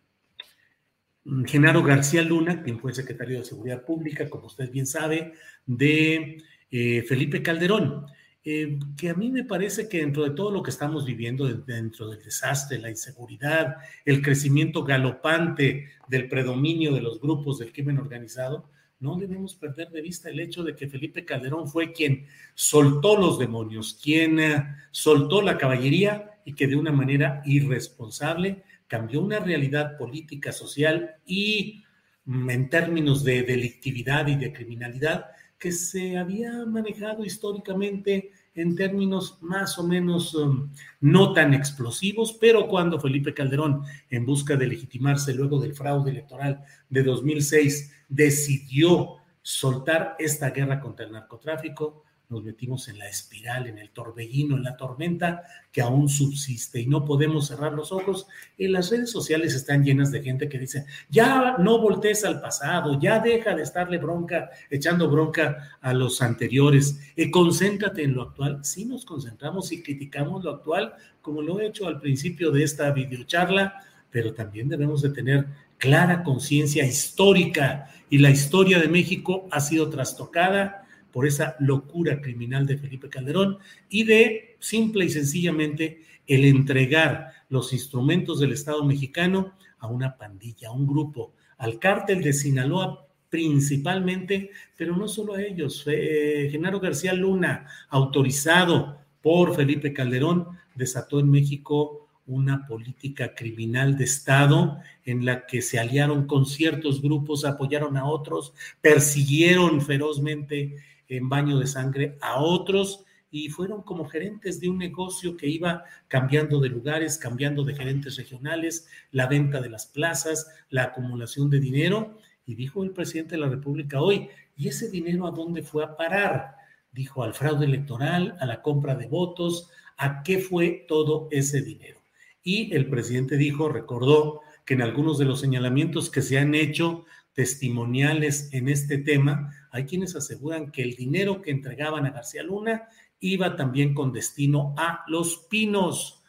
Genaro 1.46 1.82
García 1.82 2.22
Luna, 2.22 2.62
quien 2.62 2.78
fue 2.80 2.94
secretario 2.94 3.38
de 3.38 3.44
Seguridad 3.44 3.84
Pública, 3.84 4.28
como 4.28 4.46
usted 4.46 4.70
bien 4.70 4.86
sabe, 4.86 5.32
de 5.66 6.42
eh, 6.70 7.02
Felipe 7.02 7.42
Calderón, 7.42 8.06
eh, 8.44 8.78
que 8.96 9.10
a 9.10 9.14
mí 9.14 9.30
me 9.30 9.44
parece 9.44 9.88
que 9.88 9.98
dentro 9.98 10.24
de 10.24 10.30
todo 10.30 10.50
lo 10.50 10.62
que 10.64 10.70
estamos 10.70 11.06
viviendo, 11.06 11.46
dentro 11.46 12.08
del 12.08 12.22
desastre, 12.22 12.78
la 12.78 12.90
inseguridad, 12.90 13.76
el 14.04 14.20
crecimiento 14.20 14.82
galopante 14.82 15.90
del 16.08 16.28
predominio 16.28 16.92
de 16.92 17.02
los 17.02 17.20
grupos 17.20 17.60
del 17.60 17.72
crimen 17.72 17.98
organizado, 17.98 18.68
no 18.98 19.16
debemos 19.16 19.54
perder 19.54 19.90
de 19.90 20.00
vista 20.00 20.28
el 20.28 20.40
hecho 20.40 20.64
de 20.64 20.74
que 20.74 20.88
Felipe 20.88 21.24
Calderón 21.24 21.68
fue 21.68 21.92
quien 21.92 22.26
soltó 22.54 23.16
los 23.16 23.38
demonios, 23.38 23.98
quien 24.02 24.40
eh, 24.40 24.64
soltó 24.90 25.40
la 25.42 25.56
caballería 25.56 26.30
y 26.44 26.54
que 26.54 26.66
de 26.66 26.76
una 26.76 26.92
manera 26.92 27.42
irresponsable 27.44 28.64
cambió 28.92 29.22
una 29.22 29.40
realidad 29.40 29.96
política, 29.96 30.52
social 30.52 31.16
y 31.24 31.82
mm, 32.26 32.50
en 32.50 32.68
términos 32.68 33.24
de 33.24 33.42
delictividad 33.42 34.26
y 34.26 34.36
de 34.36 34.52
criminalidad 34.52 35.28
que 35.58 35.72
se 35.72 36.18
había 36.18 36.66
manejado 36.66 37.24
históricamente 37.24 38.32
en 38.54 38.76
términos 38.76 39.38
más 39.40 39.78
o 39.78 39.82
menos 39.82 40.34
um, 40.34 40.70
no 41.00 41.32
tan 41.32 41.54
explosivos, 41.54 42.36
pero 42.38 42.68
cuando 42.68 43.00
Felipe 43.00 43.32
Calderón, 43.32 43.82
en 44.10 44.26
busca 44.26 44.56
de 44.56 44.66
legitimarse 44.66 45.32
luego 45.32 45.58
del 45.58 45.74
fraude 45.74 46.10
electoral 46.10 46.62
de 46.90 47.02
2006, 47.02 47.94
decidió 48.10 49.16
soltar 49.40 50.16
esta 50.18 50.50
guerra 50.50 50.80
contra 50.80 51.06
el 51.06 51.12
narcotráfico, 51.12 52.04
nos 52.28 52.42
metimos 52.42 52.88
en 52.88 52.98
la 52.98 53.08
espiral, 53.08 53.66
en 53.66 53.78
el 53.78 53.90
torbellino, 53.90 54.56
en 54.56 54.62
la 54.62 54.76
tormenta 54.76 55.42
que 55.70 55.82
aún 55.82 56.08
subsiste 56.08 56.80
y 56.80 56.86
no 56.86 57.04
podemos 57.04 57.48
cerrar 57.48 57.72
los 57.74 57.92
ojos. 57.92 58.26
Y 58.56 58.68
las 58.68 58.90
redes 58.90 59.10
sociales 59.10 59.54
están 59.54 59.84
llenas 59.84 60.10
de 60.10 60.22
gente 60.22 60.48
que 60.48 60.58
dice, 60.58 60.86
ya 61.10 61.56
no 61.58 61.78
voltees 61.78 62.24
al 62.24 62.40
pasado, 62.40 62.98
ya 62.98 63.20
deja 63.20 63.54
de 63.54 63.62
estarle 63.62 63.98
bronca, 63.98 64.50
echando 64.70 65.10
bronca 65.10 65.76
a 65.80 65.92
los 65.92 66.22
anteriores, 66.22 66.98
y 67.16 67.30
concéntrate 67.30 68.02
en 68.02 68.14
lo 68.14 68.22
actual. 68.22 68.64
Sí 68.64 68.86
nos 68.86 69.04
concentramos 69.04 69.70
y 69.72 69.82
criticamos 69.82 70.42
lo 70.42 70.52
actual, 70.52 70.94
como 71.20 71.42
lo 71.42 71.60
he 71.60 71.66
hecho 71.66 71.86
al 71.86 72.00
principio 72.00 72.50
de 72.50 72.64
esta 72.64 72.90
videocharla, 72.92 73.84
pero 74.10 74.32
también 74.32 74.68
debemos 74.68 75.02
de 75.02 75.10
tener 75.10 75.46
clara 75.78 76.22
conciencia 76.22 76.86
histórica 76.86 77.90
y 78.08 78.18
la 78.18 78.30
historia 78.30 78.78
de 78.78 78.88
México 78.88 79.48
ha 79.50 79.58
sido 79.60 79.90
trastocada 79.90 80.86
por 81.12 81.26
esa 81.26 81.56
locura 81.60 82.20
criminal 82.20 82.66
de 82.66 82.78
Felipe 82.78 83.08
Calderón 83.08 83.58
y 83.88 84.04
de 84.04 84.56
simple 84.58 85.04
y 85.04 85.10
sencillamente 85.10 86.02
el 86.26 86.44
entregar 86.44 87.32
los 87.48 87.72
instrumentos 87.72 88.40
del 88.40 88.52
Estado 88.52 88.84
mexicano 88.84 89.52
a 89.78 89.86
una 89.86 90.16
pandilla, 90.16 90.68
a 90.68 90.72
un 90.72 90.86
grupo, 90.86 91.34
al 91.58 91.78
cártel 91.78 92.22
de 92.22 92.32
Sinaloa 92.32 93.06
principalmente, 93.28 94.50
pero 94.76 94.96
no 94.96 95.08
solo 95.08 95.34
a 95.34 95.42
ellos. 95.42 95.84
Genaro 95.84 96.80
García 96.80 97.14
Luna, 97.14 97.66
autorizado 97.88 98.98
por 99.22 99.56
Felipe 99.56 99.92
Calderón, 99.92 100.48
desató 100.74 101.18
en 101.18 101.30
México 101.30 102.08
una 102.26 102.66
política 102.66 103.34
criminal 103.34 103.96
de 103.96 104.04
Estado 104.04 104.78
en 105.04 105.24
la 105.24 105.46
que 105.46 105.62
se 105.62 105.78
aliaron 105.78 106.26
con 106.26 106.46
ciertos 106.46 107.02
grupos, 107.02 107.44
apoyaron 107.44 107.96
a 107.96 108.04
otros, 108.04 108.54
persiguieron 108.80 109.80
ferozmente 109.80 110.76
en 111.16 111.28
baño 111.28 111.58
de 111.58 111.66
sangre 111.66 112.16
a 112.20 112.40
otros 112.40 113.04
y 113.30 113.48
fueron 113.48 113.82
como 113.82 114.04
gerentes 114.04 114.60
de 114.60 114.68
un 114.68 114.78
negocio 114.78 115.36
que 115.36 115.48
iba 115.48 115.84
cambiando 116.08 116.60
de 116.60 116.68
lugares, 116.68 117.16
cambiando 117.16 117.64
de 117.64 117.74
gerentes 117.74 118.16
regionales, 118.16 118.86
la 119.10 119.26
venta 119.26 119.60
de 119.60 119.70
las 119.70 119.86
plazas, 119.86 120.48
la 120.68 120.84
acumulación 120.84 121.48
de 121.48 121.58
dinero. 121.58 122.18
Y 122.44 122.54
dijo 122.54 122.84
el 122.84 122.90
presidente 122.90 123.36
de 123.36 123.40
la 123.40 123.48
República 123.48 124.02
hoy, 124.02 124.28
¿y 124.54 124.68
ese 124.68 124.90
dinero 124.90 125.26
a 125.26 125.30
dónde 125.30 125.62
fue 125.62 125.82
a 125.82 125.96
parar? 125.96 126.56
Dijo 126.92 127.22
al 127.22 127.32
fraude 127.32 127.64
electoral, 127.64 128.36
a 128.38 128.44
la 128.44 128.60
compra 128.60 128.94
de 128.94 129.06
votos, 129.06 129.70
¿a 129.96 130.22
qué 130.22 130.38
fue 130.38 130.84
todo 130.86 131.28
ese 131.30 131.62
dinero? 131.62 132.00
Y 132.42 132.74
el 132.74 132.86
presidente 132.90 133.38
dijo, 133.38 133.70
recordó 133.70 134.42
que 134.66 134.74
en 134.74 134.82
algunos 134.82 135.16
de 135.16 135.24
los 135.24 135.40
señalamientos 135.40 136.10
que 136.10 136.20
se 136.20 136.38
han 136.38 136.54
hecho 136.54 137.06
testimoniales 137.32 138.52
en 138.52 138.68
este 138.68 138.98
tema, 138.98 139.50
hay 139.72 139.86
quienes 139.86 140.14
aseguran 140.14 140.70
que 140.70 140.82
el 140.82 140.94
dinero 140.94 141.40
que 141.40 141.50
entregaban 141.50 142.04
a 142.06 142.10
García 142.10 142.42
Luna 142.42 142.88
iba 143.20 143.56
también 143.56 143.94
con 143.94 144.12
destino 144.12 144.74
a 144.76 145.02
Los 145.08 145.46
Pinos. 145.48 146.22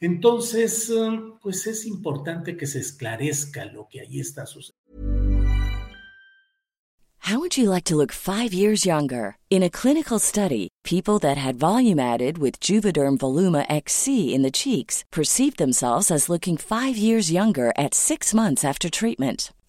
Entonces, 0.00 0.90
um, 0.90 1.38
pues 1.40 1.66
es 1.66 1.86
importante 1.86 2.56
que 2.56 2.66
se 2.66 2.80
esclarezca 2.80 3.64
lo 3.64 3.88
que 3.88 4.00
ahí 4.00 4.20
está 4.20 4.44
sucediendo. 4.44 4.84
How 7.20 7.38
would 7.38 7.56
you 7.56 7.70
like 7.70 7.84
to 7.84 7.96
look 7.96 8.12
five 8.12 8.52
years 8.52 8.84
younger? 8.84 9.38
In 9.48 9.62
a 9.62 9.70
clinical 9.70 10.18
study, 10.18 10.68
people 10.84 11.18
that 11.20 11.38
had 11.38 11.56
volume 11.56 11.98
added 11.98 12.36
with 12.36 12.60
Juvederm 12.60 13.16
Voluma 13.16 13.64
XC 13.70 14.34
in 14.34 14.42
the 14.42 14.50
cheeks 14.50 15.04
perceived 15.10 15.56
themselves 15.56 16.10
as 16.10 16.28
looking 16.28 16.58
five 16.58 16.98
years 16.98 17.32
younger 17.32 17.72
at 17.78 17.94
six 17.94 18.34
months 18.34 18.62
after 18.62 18.90
treatment. 18.90 19.54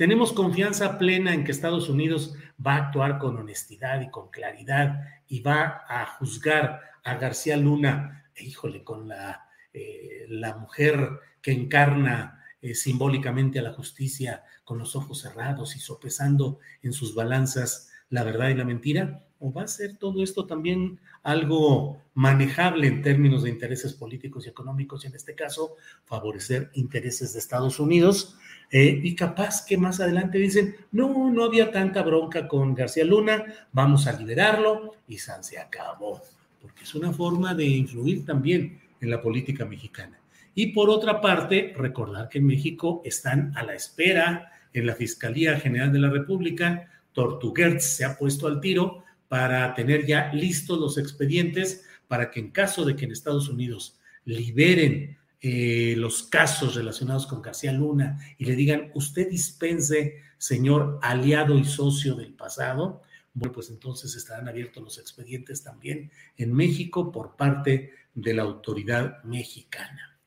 Tenemos 0.00 0.32
confianza 0.32 0.96
plena 0.96 1.34
en 1.34 1.44
que 1.44 1.52
Estados 1.52 1.90
Unidos 1.90 2.34
va 2.66 2.72
a 2.72 2.86
actuar 2.86 3.18
con 3.18 3.36
honestidad 3.36 4.00
y 4.00 4.08
con 4.08 4.30
claridad 4.30 5.04
y 5.28 5.40
va 5.40 5.84
a 5.86 6.06
juzgar 6.06 6.80
a 7.04 7.16
García 7.16 7.58
Luna, 7.58 8.24
híjole, 8.34 8.82
con 8.82 9.08
la, 9.08 9.46
eh, 9.74 10.24
la 10.30 10.56
mujer 10.56 11.06
que 11.42 11.52
encarna 11.52 12.42
eh, 12.62 12.74
simbólicamente 12.74 13.58
a 13.58 13.62
la 13.62 13.74
justicia 13.74 14.42
con 14.64 14.78
los 14.78 14.96
ojos 14.96 15.20
cerrados 15.20 15.76
y 15.76 15.80
sopesando 15.80 16.60
en 16.80 16.94
sus 16.94 17.14
balanzas 17.14 17.92
la 18.08 18.24
verdad 18.24 18.48
y 18.48 18.54
la 18.54 18.64
mentira? 18.64 19.22
¿O 19.40 19.52
va 19.52 19.62
a 19.62 19.68
ser 19.68 19.96
todo 19.96 20.22
esto 20.22 20.46
también 20.46 21.00
algo 21.22 22.00
manejable 22.14 22.86
en 22.86 23.00
términos 23.00 23.42
de 23.42 23.50
intereses 23.50 23.94
políticos 23.94 24.46
y 24.46 24.50
económicos 24.50 25.02
y 25.02 25.08
en 25.08 25.14
este 25.14 25.34
caso 25.34 25.76
favorecer 26.04 26.70
intereses 26.74 27.32
de 27.32 27.38
Estados 27.38 27.80
Unidos? 27.80 28.36
Eh, 28.70 29.00
y 29.02 29.16
capaz 29.16 29.64
que 29.64 29.76
más 29.76 29.98
adelante 29.98 30.38
dicen, 30.38 30.76
no, 30.92 31.30
no 31.30 31.44
había 31.44 31.72
tanta 31.72 32.02
bronca 32.02 32.46
con 32.46 32.74
García 32.74 33.04
Luna, 33.04 33.44
vamos 33.72 34.06
a 34.06 34.12
liberarlo 34.12 34.94
y 35.08 35.18
San 35.18 35.42
se 35.42 35.58
acabó, 35.58 36.20
porque 36.62 36.84
es 36.84 36.94
una 36.94 37.12
forma 37.12 37.54
de 37.54 37.64
influir 37.64 38.24
también 38.24 38.78
en 39.00 39.10
la 39.10 39.20
política 39.20 39.64
mexicana. 39.64 40.20
Y 40.54 40.68
por 40.68 40.90
otra 40.90 41.20
parte, 41.20 41.72
recordar 41.76 42.28
que 42.28 42.38
en 42.38 42.46
México 42.46 43.02
están 43.04 43.56
a 43.56 43.62
la 43.62 43.74
espera 43.74 44.52
en 44.72 44.86
la 44.86 44.94
Fiscalía 44.94 45.58
General 45.58 45.92
de 45.92 45.98
la 45.98 46.10
República. 46.10 46.88
Tortuguerz 47.12 47.84
se 47.84 48.04
ha 48.04 48.16
puesto 48.16 48.46
al 48.46 48.60
tiro 48.60 49.02
para 49.30 49.72
tener 49.76 50.06
ya 50.06 50.32
listos 50.32 50.76
los 50.80 50.98
expedientes 50.98 51.84
para 52.08 52.32
que 52.32 52.40
en 52.40 52.50
caso 52.50 52.84
de 52.84 52.96
que 52.96 53.04
en 53.04 53.12
Estados 53.12 53.48
Unidos 53.48 53.96
liberen 54.24 55.16
eh, 55.40 55.94
los 55.96 56.24
casos 56.24 56.74
relacionados 56.74 57.28
con 57.28 57.40
García 57.40 57.72
Luna 57.72 58.18
y 58.38 58.44
le 58.44 58.56
digan, 58.56 58.90
usted 58.92 59.30
dispense, 59.30 60.16
señor 60.36 60.98
aliado 61.00 61.56
y 61.56 61.64
socio 61.64 62.16
del 62.16 62.34
pasado, 62.34 63.02
bueno, 63.32 63.52
pues 63.52 63.70
entonces 63.70 64.16
estarán 64.16 64.48
abiertos 64.48 64.82
los 64.82 64.98
expedientes 64.98 65.62
también 65.62 66.10
en 66.36 66.52
México 66.52 67.12
por 67.12 67.36
parte 67.36 67.92
de 68.12 68.34
la 68.34 68.42
autoridad 68.42 69.22
mexicana. 69.22 70.18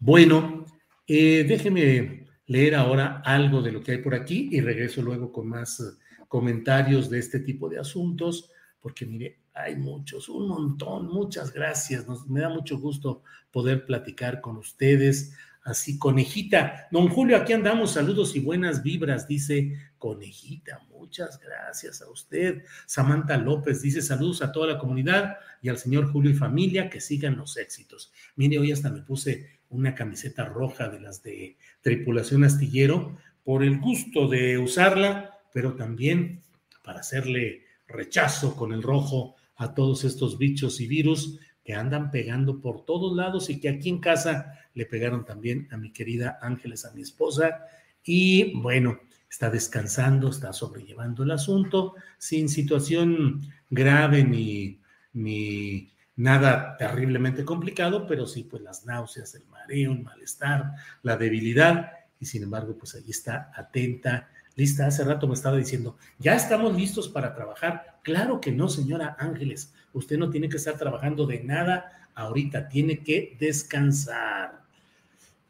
Bueno, 0.00 0.66
eh, 1.06 1.44
déjeme 1.46 2.26
leer 2.46 2.74
ahora 2.74 3.22
algo 3.24 3.62
de 3.62 3.70
lo 3.70 3.84
que 3.84 3.92
hay 3.92 3.98
por 3.98 4.16
aquí 4.16 4.48
y 4.50 4.60
regreso 4.60 5.00
luego 5.00 5.30
con 5.30 5.46
más 5.46 5.80
comentarios 6.28 7.10
de 7.10 7.18
este 7.18 7.40
tipo 7.40 7.68
de 7.68 7.78
asuntos, 7.78 8.50
porque 8.80 9.06
mire, 9.06 9.40
hay 9.54 9.74
muchos, 9.74 10.28
un 10.28 10.46
montón, 10.46 11.08
muchas 11.08 11.52
gracias, 11.52 12.06
me 12.28 12.40
da 12.40 12.48
mucho 12.48 12.78
gusto 12.78 13.22
poder 13.50 13.84
platicar 13.84 14.40
con 14.40 14.56
ustedes. 14.56 15.34
Así, 15.64 15.98
conejita. 15.98 16.88
Don 16.90 17.08
Julio, 17.08 17.36
aquí 17.36 17.52
andamos, 17.52 17.92
saludos 17.92 18.34
y 18.34 18.40
buenas 18.40 18.82
vibras, 18.82 19.28
dice 19.28 19.74
conejita. 19.98 20.80
Muchas 20.88 21.38
gracias 21.38 22.00
a 22.00 22.08
usted. 22.08 22.62
Samantha 22.86 23.36
López 23.36 23.82
dice 23.82 24.00
saludos 24.00 24.40
a 24.40 24.52
toda 24.52 24.66
la 24.66 24.78
comunidad 24.78 25.36
y 25.60 25.68
al 25.68 25.76
señor 25.76 26.10
Julio 26.10 26.30
y 26.30 26.34
familia, 26.34 26.88
que 26.88 27.00
sigan 27.00 27.36
los 27.36 27.56
éxitos. 27.58 28.12
Mire, 28.36 28.58
hoy 28.58 28.72
hasta 28.72 28.90
me 28.90 29.02
puse 29.02 29.60
una 29.68 29.94
camiseta 29.94 30.44
roja 30.46 30.88
de 30.88 31.00
las 31.00 31.22
de 31.22 31.58
tripulación 31.82 32.44
astillero 32.44 33.18
por 33.44 33.62
el 33.62 33.78
gusto 33.78 34.28
de 34.28 34.58
usarla, 34.58 35.37
pero 35.52 35.74
también 35.74 36.42
para 36.82 37.00
hacerle 37.00 37.64
rechazo 37.86 38.56
con 38.56 38.72
el 38.72 38.82
rojo 38.82 39.36
a 39.56 39.74
todos 39.74 40.04
estos 40.04 40.38
bichos 40.38 40.80
y 40.80 40.86
virus 40.86 41.38
que 41.64 41.74
andan 41.74 42.10
pegando 42.10 42.60
por 42.60 42.84
todos 42.84 43.14
lados 43.16 43.50
y 43.50 43.60
que 43.60 43.68
aquí 43.68 43.88
en 43.88 43.98
casa 43.98 44.54
le 44.74 44.86
pegaron 44.86 45.24
también 45.24 45.68
a 45.70 45.76
mi 45.76 45.92
querida 45.92 46.38
Ángeles, 46.40 46.84
a 46.84 46.92
mi 46.92 47.02
esposa. 47.02 47.66
Y 48.04 48.58
bueno, 48.60 49.00
está 49.28 49.50
descansando, 49.50 50.30
está 50.30 50.52
sobrellevando 50.52 51.24
el 51.24 51.30
asunto 51.30 51.94
sin 52.16 52.48
situación 52.48 53.42
grave 53.68 54.24
ni, 54.24 54.80
ni 55.12 55.90
nada 56.16 56.76
terriblemente 56.78 57.44
complicado, 57.44 58.06
pero 58.06 58.26
sí, 58.26 58.44
pues 58.44 58.62
las 58.62 58.86
náuseas, 58.86 59.34
el 59.34 59.46
mareo, 59.46 59.92
el 59.92 60.02
malestar, 60.02 60.72
la 61.02 61.16
debilidad, 61.16 61.92
y 62.18 62.26
sin 62.26 62.42
embargo, 62.42 62.76
pues 62.76 62.94
ahí 62.94 63.10
está 63.10 63.52
atenta 63.54 64.28
lista. 64.58 64.86
Hace 64.86 65.04
rato 65.04 65.26
me 65.26 65.34
estaba 65.34 65.56
diciendo, 65.56 65.96
ya 66.18 66.34
estamos 66.34 66.76
listos 66.76 67.08
para 67.08 67.34
trabajar. 67.34 68.00
Claro 68.02 68.40
que 68.40 68.52
no, 68.52 68.68
señora 68.68 69.16
Ángeles. 69.18 69.72
Usted 69.92 70.18
no 70.18 70.28
tiene 70.28 70.48
que 70.48 70.56
estar 70.56 70.76
trabajando 70.76 71.26
de 71.26 71.44
nada 71.44 72.10
ahorita, 72.14 72.68
tiene 72.68 72.98
que 72.98 73.36
descansar. 73.38 74.62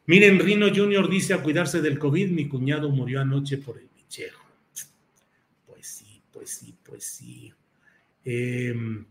Miren, 0.05 0.39
Rino 0.39 0.67
Junior 0.73 1.09
dice 1.09 1.33
a 1.33 1.41
cuidarse 1.41 1.81
del 1.81 1.99
COVID, 1.99 2.29
mi 2.29 2.47
cuñado 2.47 2.89
murió 2.89 3.19
anoche 3.21 3.57
por 3.57 3.79
el 3.79 3.89
bichejo. 3.95 4.45
Pues 5.65 5.87
sí, 5.87 6.21
pues 6.31 6.51
sí, 6.51 6.75
pues 6.83 7.03
sí. 7.03 7.51
Em, 8.23 9.05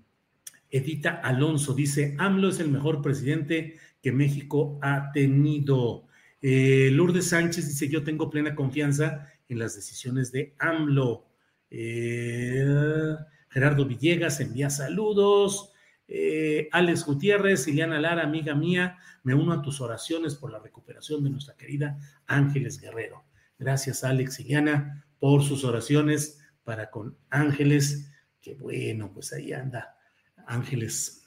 Edita 0.71 1.21
Alonso 1.23 1.75
dice, 1.75 2.15
AMLO 2.19 2.51
es 2.51 2.61
el 2.61 2.71
mejor 2.71 3.03
presidente 3.03 3.79
que 4.01 4.13
México 4.13 4.79
ha 4.81 5.11
tenido. 5.13 6.05
Eh, 6.41 6.91
Lourdes 6.93 7.31
Sánchez 7.31 7.67
dice, 7.67 7.89
yo 7.89 8.05
tengo 8.05 8.31
plena 8.31 8.55
confianza 8.55 9.29
en 9.49 9.59
las 9.59 9.75
decisiones 9.75 10.33
de 10.33 10.55
AMLO. 10.59 11.27
Eh, 11.71 12.65
Gerardo 13.51 13.87
Villegas 13.87 14.41
envía 14.41 14.71
saludos. 14.71 15.73
Eh, 16.07 16.69
Alex 16.73 17.05
Gutiérrez, 17.05 17.69
Ileana 17.69 18.01
Lara, 18.01 18.23
amiga 18.23 18.55
mía, 18.55 18.99
me 19.23 19.35
uno 19.35 19.53
a 19.53 19.63
tus 19.63 19.81
oraciones 19.81 20.35
por 20.35 20.51
la 20.51 20.59
recuperación 20.59 21.23
de 21.23 21.31
nuestra 21.31 21.55
querida 21.55 21.99
Ángeles 22.27 22.81
Guerrero. 22.81 23.25
Gracias, 23.59 24.05
Alex, 24.05 24.41
Ileana, 24.41 25.05
por 25.19 25.43
sus 25.43 25.65
oraciones 25.65 26.41
para 26.65 26.91
con 26.91 27.17
Ángeles, 27.31 28.11
que 28.41 28.55
bueno, 28.55 29.11
pues 29.13 29.33
ahí 29.33 29.53
anda 29.53 29.97
Ángeles, 30.47 31.25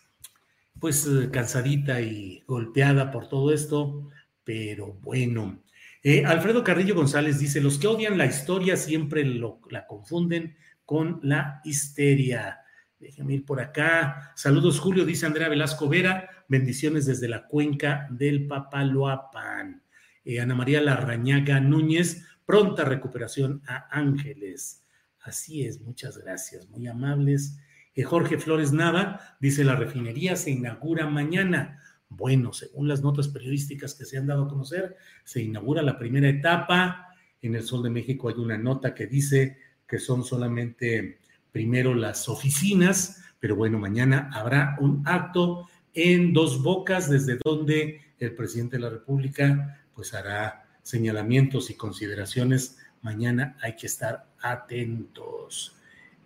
pues 0.79 1.05
eh, 1.05 1.29
cansadita 1.31 2.01
y 2.01 2.43
golpeada 2.47 3.11
por 3.11 3.27
todo 3.27 3.53
esto, 3.53 4.09
pero 4.43 4.93
bueno. 4.93 5.61
Eh, 6.03 6.25
Alfredo 6.25 6.63
Carrillo 6.63 6.95
González 6.95 7.39
dice, 7.39 7.61
los 7.61 7.77
que 7.77 7.87
odian 7.87 8.17
la 8.17 8.25
historia 8.25 8.75
siempre 8.75 9.23
la 9.25 9.85
confunden 9.85 10.57
con 10.83 11.19
la 11.21 11.61
histeria. 11.63 12.59
Déjenme 12.99 13.35
ir 13.35 13.45
por 13.45 13.61
acá. 13.61 14.31
Saludos, 14.35 14.79
Julio, 14.79 15.05
dice 15.05 15.25
Andrea 15.25 15.49
Velasco 15.49 15.87
Vera. 15.87 16.29
Bendiciones 16.47 17.05
desde 17.05 17.27
la 17.27 17.47
cuenca 17.47 18.07
del 18.09 18.47
Papaloapan. 18.47 19.83
Eh, 20.23 20.39
Ana 20.39 20.55
María 20.55 20.81
Larrañaga 20.81 21.59
Núñez, 21.59 22.25
pronta 22.45 22.83
recuperación 22.83 23.61
a 23.67 23.87
Ángeles. 23.89 24.85
Así 25.19 25.65
es, 25.65 25.81
muchas 25.81 26.17
gracias, 26.17 26.67
muy 26.69 26.87
amables. 26.87 27.57
Eh, 27.93 28.03
Jorge 28.03 28.37
Flores 28.37 28.71
Nava 28.71 29.19
dice, 29.39 29.63
la 29.63 29.75
refinería 29.75 30.35
se 30.35 30.51
inaugura 30.51 31.07
mañana. 31.07 31.79
Bueno, 32.11 32.51
según 32.51 32.89
las 32.89 33.01
notas 33.01 33.29
periodísticas 33.29 33.95
que 33.95 34.05
se 34.05 34.17
han 34.17 34.27
dado 34.27 34.43
a 34.43 34.49
conocer, 34.49 34.97
se 35.23 35.41
inaugura 35.41 35.81
la 35.81 35.97
primera 35.97 36.27
etapa. 36.27 37.07
En 37.41 37.55
el 37.55 37.63
Sol 37.63 37.83
de 37.83 37.89
México 37.89 38.27
hay 38.27 38.35
una 38.35 38.57
nota 38.57 38.93
que 38.93 39.07
dice 39.07 39.57
que 39.87 39.97
son 39.97 40.23
solamente 40.23 41.19
primero 41.51 41.95
las 41.95 42.27
oficinas, 42.27 43.23
pero 43.39 43.55
bueno, 43.55 43.79
mañana 43.79 44.29
habrá 44.33 44.77
un 44.81 45.03
acto 45.05 45.69
en 45.93 46.33
dos 46.33 46.61
bocas 46.61 47.09
desde 47.09 47.37
donde 47.43 48.01
el 48.19 48.35
presidente 48.35 48.77
de 48.77 48.83
la 48.83 48.89
República 48.89 49.81
pues 49.95 50.13
hará 50.13 50.65
señalamientos 50.83 51.69
y 51.69 51.75
consideraciones. 51.75 52.77
Mañana 53.01 53.57
hay 53.61 53.75
que 53.75 53.87
estar 53.87 54.27
atentos. 54.41 55.75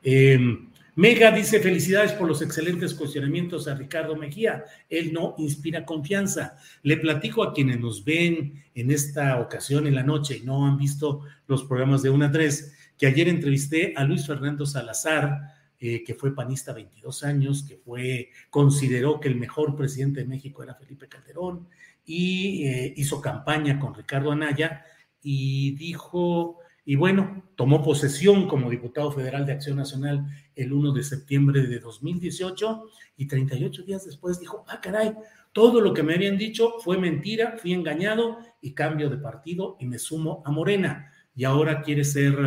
Em, 0.01 0.69
Mega 0.97 1.29
dice 1.29 1.59
felicidades 1.59 2.13
por 2.13 2.25
los 2.25 2.41
excelentes 2.41 2.93
cuestionamientos 2.93 3.67
a 3.67 3.75
Ricardo 3.75 4.15
Mejía. 4.15 4.63
Él 4.89 5.11
no 5.11 5.35
inspira 5.37 5.85
confianza. 5.85 6.55
Le 6.83 6.95
platico 6.95 7.43
a 7.43 7.53
quienes 7.53 7.81
nos 7.81 8.05
ven 8.05 8.63
en 8.73 8.91
esta 8.91 9.41
ocasión 9.41 9.87
en 9.87 9.95
la 9.95 10.03
noche 10.03 10.37
y 10.37 10.45
no 10.45 10.65
han 10.65 10.77
visto 10.77 11.21
los 11.47 11.65
programas 11.65 12.01
de 12.01 12.11
1 12.11 12.25
a 12.25 12.31
3, 12.31 12.73
que 12.97 13.07
ayer 13.07 13.27
entrevisté 13.27 13.93
a 13.97 14.05
Luis 14.05 14.25
Fernando 14.25 14.65
Salazar, 14.65 15.53
eh, 15.81 16.01
que 16.01 16.15
fue 16.15 16.33
panista 16.33 16.71
22 16.71 17.23
años, 17.25 17.65
que 17.67 17.75
fue, 17.75 18.29
consideró 18.49 19.19
que 19.19 19.27
el 19.27 19.35
mejor 19.35 19.75
presidente 19.75 20.21
de 20.21 20.27
México 20.27 20.63
era 20.63 20.75
Felipe 20.75 21.09
Calderón 21.09 21.67
y 22.05 22.67
eh, 22.67 22.93
hizo 22.95 23.19
campaña 23.19 23.77
con 23.81 23.93
Ricardo 23.93 24.31
Anaya 24.31 24.85
y 25.21 25.75
dijo 25.75 26.59
y 26.87 26.95
bueno, 26.95 27.43
tomó 27.55 27.83
posesión 27.83 28.47
como 28.47 28.69
diputado 28.69 29.11
federal 29.11 29.45
de 29.45 29.53
Acción 29.53 29.77
Nacional 29.77 30.27
el 30.55 30.71
1 30.71 30.93
de 30.93 31.03
septiembre 31.03 31.63
de 31.63 31.79
2018 31.79 32.83
y 33.17 33.27
38 33.27 33.83
días 33.83 34.05
después 34.05 34.39
dijo, 34.39 34.63
ah, 34.67 34.79
caray, 34.79 35.13
todo 35.51 35.81
lo 35.81 35.93
que 35.93 36.03
me 36.03 36.13
habían 36.13 36.37
dicho 36.37 36.75
fue 36.83 36.99
mentira, 36.99 37.55
fui 37.57 37.73
engañado 37.73 38.37
y 38.61 38.73
cambio 38.73 39.09
de 39.09 39.17
partido 39.17 39.77
y 39.79 39.87
me 39.87 39.97
sumo 39.97 40.43
a 40.45 40.51
Morena. 40.51 41.11
Y 41.35 41.43
ahora 41.43 41.81
quiere 41.81 42.03
ser 42.03 42.37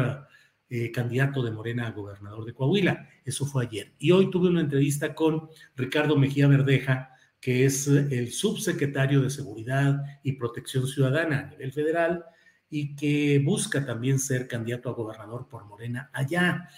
eh, 0.70 0.92
candidato 0.92 1.42
de 1.42 1.50
Morena 1.50 1.88
a 1.88 1.92
gobernador 1.92 2.44
de 2.44 2.54
Coahuila. 2.54 3.08
Eso 3.24 3.44
fue 3.44 3.64
ayer. 3.64 3.92
Y 3.98 4.12
hoy 4.12 4.30
tuve 4.30 4.48
una 4.48 4.60
entrevista 4.60 5.16
con 5.16 5.48
Ricardo 5.74 6.16
Mejía 6.16 6.46
Verdeja, 6.46 7.10
que 7.40 7.64
es 7.64 7.88
el 7.88 8.30
subsecretario 8.30 9.20
de 9.20 9.30
Seguridad 9.30 10.00
y 10.22 10.32
Protección 10.32 10.86
Ciudadana 10.86 11.40
a 11.40 11.50
nivel 11.50 11.72
federal 11.72 12.24
y 12.70 12.94
que 12.94 13.40
busca 13.44 13.84
también 13.84 14.18
ser 14.18 14.46
candidato 14.46 14.90
a 14.90 14.94
gobernador 14.94 15.48
por 15.48 15.64
Morena 15.64 16.10
allá. 16.12 16.68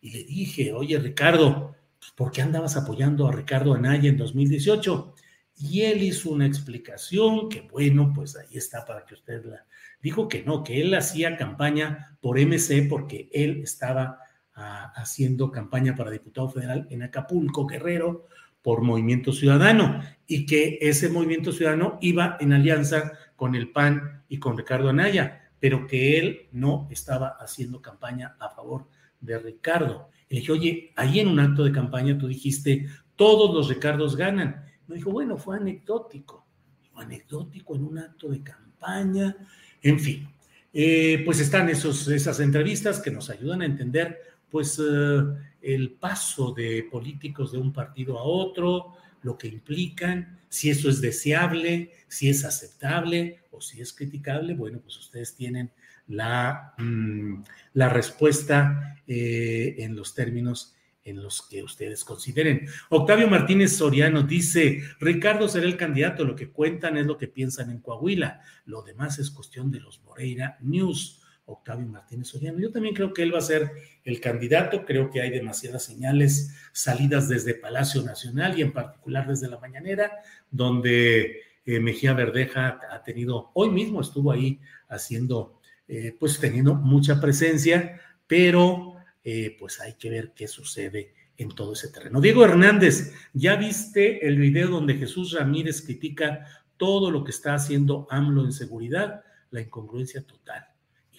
Y 0.00 0.10
le 0.10 0.24
dije, 0.24 0.72
oye 0.72 0.98
Ricardo, 0.98 1.74
pues, 1.98 2.12
¿por 2.12 2.30
qué 2.30 2.42
andabas 2.42 2.76
apoyando 2.76 3.28
a 3.28 3.32
Ricardo 3.32 3.74
Anaya 3.74 4.08
en 4.08 4.16
2018? 4.16 5.14
Y 5.56 5.82
él 5.82 6.02
hizo 6.02 6.30
una 6.30 6.46
explicación 6.46 7.48
que, 7.50 7.60
bueno, 7.62 8.12
pues 8.14 8.36
ahí 8.36 8.56
está 8.56 8.84
para 8.84 9.04
que 9.04 9.14
usted 9.14 9.44
la... 9.44 9.66
Dijo 10.02 10.26
que 10.26 10.42
no, 10.42 10.64
que 10.64 10.80
él 10.80 10.94
hacía 10.94 11.36
campaña 11.36 12.16
por 12.22 12.38
MC 12.38 12.88
porque 12.88 13.28
él 13.32 13.60
estaba 13.62 14.18
ah, 14.54 14.92
haciendo 14.96 15.50
campaña 15.50 15.94
para 15.94 16.10
diputado 16.10 16.48
federal 16.48 16.86
en 16.90 17.02
Acapulco, 17.02 17.66
Guerrero, 17.66 18.26
por 18.62 18.82
Movimiento 18.82 19.32
Ciudadano, 19.32 20.02
y 20.26 20.46
que 20.46 20.78
ese 20.80 21.08
Movimiento 21.08 21.52
Ciudadano 21.52 21.98
iba 22.00 22.36
en 22.40 22.52
alianza 22.52 23.12
con 23.40 23.54
el 23.54 23.70
PAN 23.70 24.22
y 24.28 24.38
con 24.38 24.54
Ricardo 24.54 24.90
Anaya 24.90 25.40
pero 25.58 25.86
que 25.86 26.18
él 26.18 26.48
no 26.52 26.86
estaba 26.90 27.36
haciendo 27.38 27.80
campaña 27.80 28.36
a 28.38 28.50
favor 28.50 28.86
de 29.18 29.38
Ricardo. 29.38 30.10
Le 30.28 30.40
dije, 30.40 30.52
oye, 30.52 30.92
ahí 30.94 31.20
en 31.20 31.28
un 31.28 31.40
acto 31.40 31.64
de 31.64 31.72
campaña 31.72 32.18
tú 32.18 32.26
dijiste, 32.28 32.86
todos 33.16 33.54
los 33.54 33.68
Ricardos 33.68 34.14
ganan. 34.14 34.64
Me 34.88 34.96
dijo, 34.96 35.10
bueno, 35.10 35.38
fue 35.38 35.56
anecdótico. 35.56 36.46
Anecdótico 36.94 37.76
en 37.76 37.84
un 37.84 37.98
acto 37.98 38.28
de 38.28 38.42
campaña. 38.42 39.34
En 39.82 39.98
fin, 39.98 40.28
eh, 40.70 41.22
pues 41.24 41.40
están 41.40 41.70
esos, 41.70 42.08
esas 42.08 42.40
entrevistas 42.40 43.00
que 43.00 43.10
nos 43.10 43.30
ayudan 43.30 43.62
a 43.62 43.66
entender 43.66 44.18
pues 44.50 44.78
eh, 44.78 45.22
el 45.62 45.92
paso 45.92 46.52
de 46.52 46.88
políticos 46.90 47.52
de 47.52 47.58
un 47.58 47.72
partido 47.72 48.18
a 48.18 48.22
otro, 48.22 48.94
lo 49.22 49.38
que 49.38 49.48
implican, 49.48 50.38
si 50.48 50.70
eso 50.70 50.88
es 50.88 51.00
deseable, 51.00 51.92
si 52.08 52.28
es 52.28 52.44
aceptable 52.44 53.40
o 53.50 53.60
si 53.60 53.80
es 53.80 53.92
criticable. 53.92 54.54
Bueno, 54.54 54.80
pues 54.80 54.96
ustedes 54.98 55.34
tienen 55.34 55.70
la, 56.08 56.74
mm, 56.78 57.42
la 57.74 57.88
respuesta 57.88 58.96
eh, 59.06 59.76
en 59.78 59.96
los 59.96 60.14
términos 60.14 60.74
en 61.04 61.22
los 61.22 61.42
que 61.42 61.62
ustedes 61.62 62.04
consideren. 62.04 62.68
Octavio 62.90 63.28
Martínez 63.28 63.76
Soriano 63.76 64.22
dice, 64.22 64.82
Ricardo 65.00 65.48
será 65.48 65.66
el 65.66 65.76
candidato, 65.76 66.24
lo 66.24 66.36
que 66.36 66.50
cuentan 66.50 66.96
es 66.96 67.06
lo 67.06 67.16
que 67.16 67.28
piensan 67.28 67.70
en 67.70 67.80
Coahuila, 67.80 68.40
lo 68.66 68.82
demás 68.82 69.18
es 69.18 69.30
cuestión 69.30 69.70
de 69.70 69.80
los 69.80 70.02
Moreira 70.02 70.58
News. 70.60 71.19
Octavio 71.52 71.86
Martínez 71.86 72.28
Soriano. 72.28 72.58
Yo 72.58 72.70
también 72.70 72.94
creo 72.94 73.12
que 73.12 73.22
él 73.22 73.34
va 73.34 73.38
a 73.38 73.42
ser 73.42 73.72
el 74.04 74.20
candidato, 74.20 74.84
creo 74.84 75.10
que 75.10 75.20
hay 75.20 75.30
demasiadas 75.30 75.84
señales 75.84 76.54
salidas 76.72 77.28
desde 77.28 77.54
Palacio 77.54 78.02
Nacional 78.02 78.58
y 78.58 78.62
en 78.62 78.72
particular 78.72 79.26
desde 79.26 79.48
la 79.48 79.58
mañanera, 79.58 80.10
donde 80.50 81.40
eh, 81.64 81.80
Mejía 81.80 82.14
Verdeja 82.14 82.80
ha 82.90 83.02
tenido, 83.02 83.50
hoy 83.54 83.70
mismo 83.70 84.00
estuvo 84.00 84.32
ahí 84.32 84.60
haciendo, 84.88 85.60
eh, 85.88 86.16
pues 86.18 86.38
teniendo 86.38 86.74
mucha 86.74 87.20
presencia, 87.20 88.00
pero 88.26 88.94
eh, 89.24 89.56
pues 89.58 89.80
hay 89.80 89.94
que 89.94 90.10
ver 90.10 90.32
qué 90.34 90.46
sucede 90.48 91.14
en 91.36 91.50
todo 91.50 91.72
ese 91.72 91.88
terreno. 91.88 92.20
Diego 92.20 92.44
Hernández, 92.44 93.14
¿ya 93.32 93.56
viste 93.56 94.26
el 94.26 94.38
video 94.38 94.68
donde 94.68 94.94
Jesús 94.94 95.32
Ramírez 95.32 95.82
critica 95.82 96.46
todo 96.76 97.10
lo 97.10 97.24
que 97.24 97.30
está 97.30 97.54
haciendo 97.54 98.06
AMLO 98.10 98.44
en 98.44 98.52
seguridad? 98.52 99.22
La 99.50 99.60
incongruencia 99.60 100.22
total 100.22 100.69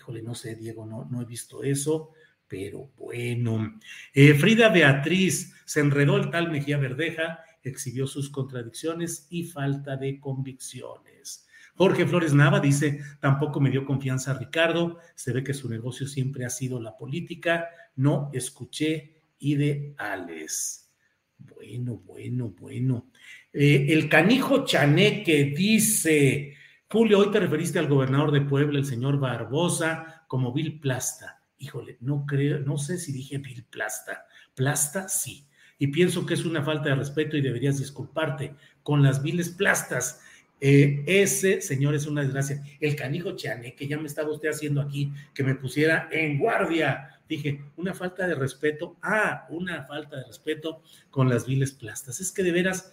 híjole, 0.01 0.23
no 0.23 0.33
sé, 0.33 0.55
Diego, 0.55 0.87
no, 0.87 1.07
no 1.11 1.21
he 1.21 1.25
visto 1.25 1.63
eso, 1.63 2.11
pero 2.47 2.89
bueno. 2.97 3.79
Eh, 4.13 4.33
Frida 4.33 4.69
Beatriz, 4.69 5.53
se 5.63 5.79
enredó 5.79 6.17
el 6.17 6.31
tal 6.31 6.51
Mejía 6.51 6.79
Verdeja, 6.79 7.41
exhibió 7.61 8.07
sus 8.07 8.31
contradicciones 8.31 9.27
y 9.29 9.43
falta 9.43 9.95
de 9.97 10.19
convicciones. 10.19 11.45
Jorge 11.75 12.07
Flores 12.07 12.33
Nava 12.33 12.59
dice, 12.59 12.99
tampoco 13.19 13.59
me 13.59 13.69
dio 13.69 13.85
confianza 13.85 14.31
a 14.31 14.39
Ricardo, 14.39 14.97
se 15.13 15.33
ve 15.33 15.43
que 15.43 15.53
su 15.53 15.69
negocio 15.69 16.07
siempre 16.07 16.45
ha 16.45 16.49
sido 16.49 16.81
la 16.81 16.97
política, 16.97 17.69
no 17.95 18.31
escuché 18.33 19.21
ideales. 19.37 20.91
Bueno, 21.37 21.97
bueno, 21.97 22.49
bueno. 22.59 23.11
Eh, 23.53 23.85
el 23.89 24.09
canijo 24.09 24.65
Chaneque 24.65 25.53
dice, 25.55 26.55
Julio, 26.91 27.19
hoy 27.19 27.31
te 27.31 27.39
referiste 27.39 27.79
al 27.79 27.87
gobernador 27.87 28.33
de 28.33 28.41
Puebla, 28.41 28.77
el 28.77 28.85
señor 28.85 29.17
Barbosa, 29.17 30.25
como 30.27 30.51
Bill 30.51 30.81
Plasta, 30.81 31.41
híjole, 31.57 31.95
no 32.01 32.25
creo, 32.25 32.59
no 32.59 32.77
sé 32.77 32.97
si 32.97 33.13
dije 33.13 33.37
Bill 33.37 33.63
Plasta. 33.63 34.25
Plasta, 34.53 35.07
sí. 35.07 35.47
Y 35.79 35.87
pienso 35.87 36.25
que 36.25 36.33
es 36.33 36.43
una 36.43 36.61
falta 36.61 36.89
de 36.89 36.95
respeto 36.95 37.37
y 37.37 37.41
deberías 37.41 37.79
disculparte 37.79 38.55
con 38.83 39.03
las 39.03 39.23
viles 39.23 39.47
plastas. 39.51 40.19
Eh, 40.59 41.05
ese 41.07 41.61
señor 41.61 41.95
es 41.95 42.07
una 42.07 42.23
desgracia. 42.23 42.61
El 42.81 42.97
canijo 42.97 43.37
Chane, 43.37 43.73
que 43.73 43.87
ya 43.87 43.97
me 43.97 44.07
estaba 44.07 44.29
usted 44.29 44.49
haciendo 44.49 44.81
aquí, 44.81 45.13
que 45.33 45.45
me 45.45 45.55
pusiera 45.55 46.09
en 46.11 46.39
guardia. 46.39 47.21
Dije, 47.29 47.63
una 47.77 47.93
falta 47.93 48.27
de 48.27 48.35
respeto. 48.35 48.97
Ah, 49.01 49.47
una 49.49 49.85
falta 49.85 50.17
de 50.17 50.25
respeto 50.25 50.83
con 51.09 51.29
las 51.29 51.45
viles 51.47 51.71
plastas. 51.71 52.19
Es 52.19 52.33
que 52.33 52.43
de 52.43 52.51
veras 52.51 52.91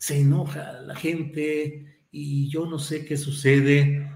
se 0.00 0.18
enoja 0.18 0.80
la 0.80 0.96
gente 0.96 2.00
y 2.10 2.48
yo 2.48 2.64
no 2.64 2.78
sé 2.78 3.04
qué 3.04 3.18
sucede 3.18 4.10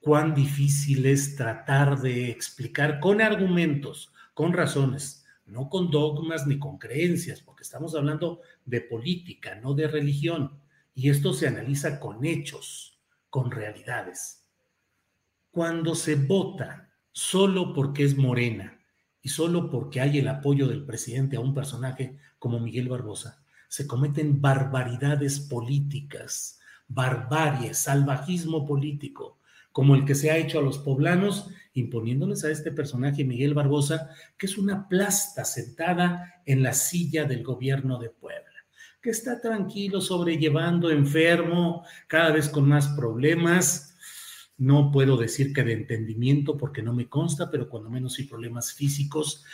cuán 0.00 0.34
difícil 0.34 1.04
es 1.04 1.36
tratar 1.36 2.00
de 2.00 2.30
explicar 2.30 2.98
con 2.98 3.20
argumentos, 3.20 4.10
con 4.32 4.54
razones, 4.54 5.26
no 5.44 5.68
con 5.68 5.90
dogmas 5.90 6.46
ni 6.46 6.58
con 6.58 6.78
creencias, 6.78 7.42
porque 7.42 7.62
estamos 7.62 7.94
hablando 7.94 8.40
de 8.64 8.80
política, 8.80 9.54
no 9.56 9.74
de 9.74 9.86
religión. 9.86 10.58
Y 10.94 11.10
esto 11.10 11.34
se 11.34 11.46
analiza 11.46 12.00
con 12.00 12.24
hechos, 12.24 12.98
con 13.28 13.50
realidades. 13.50 14.48
Cuando 15.50 15.94
se 15.94 16.14
vota 16.14 16.90
solo 17.12 17.74
porque 17.74 18.04
es 18.04 18.16
morena 18.16 18.80
y 19.20 19.28
solo 19.28 19.70
porque 19.70 20.00
hay 20.00 20.20
el 20.20 20.28
apoyo 20.28 20.68
del 20.68 20.86
presidente 20.86 21.36
a 21.36 21.40
un 21.40 21.52
personaje 21.52 22.16
como 22.38 22.60
Miguel 22.60 22.88
Barbosa, 22.88 23.41
se 23.72 23.86
cometen 23.86 24.42
barbaridades 24.42 25.40
políticas, 25.40 26.60
barbarie, 26.88 27.72
salvajismo 27.72 28.66
político, 28.66 29.38
como 29.72 29.94
el 29.94 30.04
que 30.04 30.14
se 30.14 30.30
ha 30.30 30.36
hecho 30.36 30.58
a 30.58 30.62
los 30.62 30.76
poblanos, 30.76 31.48
imponiéndoles 31.72 32.44
a 32.44 32.50
este 32.50 32.70
personaje 32.70 33.24
Miguel 33.24 33.54
Barbosa, 33.54 34.10
que 34.36 34.44
es 34.44 34.58
una 34.58 34.90
plasta 34.90 35.46
sentada 35.46 36.42
en 36.44 36.62
la 36.62 36.74
silla 36.74 37.24
del 37.24 37.42
gobierno 37.42 37.98
de 37.98 38.10
Puebla, 38.10 38.66
que 39.00 39.08
está 39.08 39.40
tranquilo, 39.40 40.02
sobrellevando, 40.02 40.90
enfermo, 40.90 41.82
cada 42.08 42.30
vez 42.30 42.50
con 42.50 42.68
más 42.68 42.88
problemas. 42.88 43.96
No 44.58 44.92
puedo 44.92 45.16
decir 45.16 45.54
que 45.54 45.64
de 45.64 45.72
entendimiento 45.72 46.58
porque 46.58 46.82
no 46.82 46.92
me 46.92 47.08
consta, 47.08 47.50
pero 47.50 47.70
cuando 47.70 47.88
menos 47.88 48.18
hay 48.18 48.26
problemas 48.26 48.74
físicos 48.74 49.46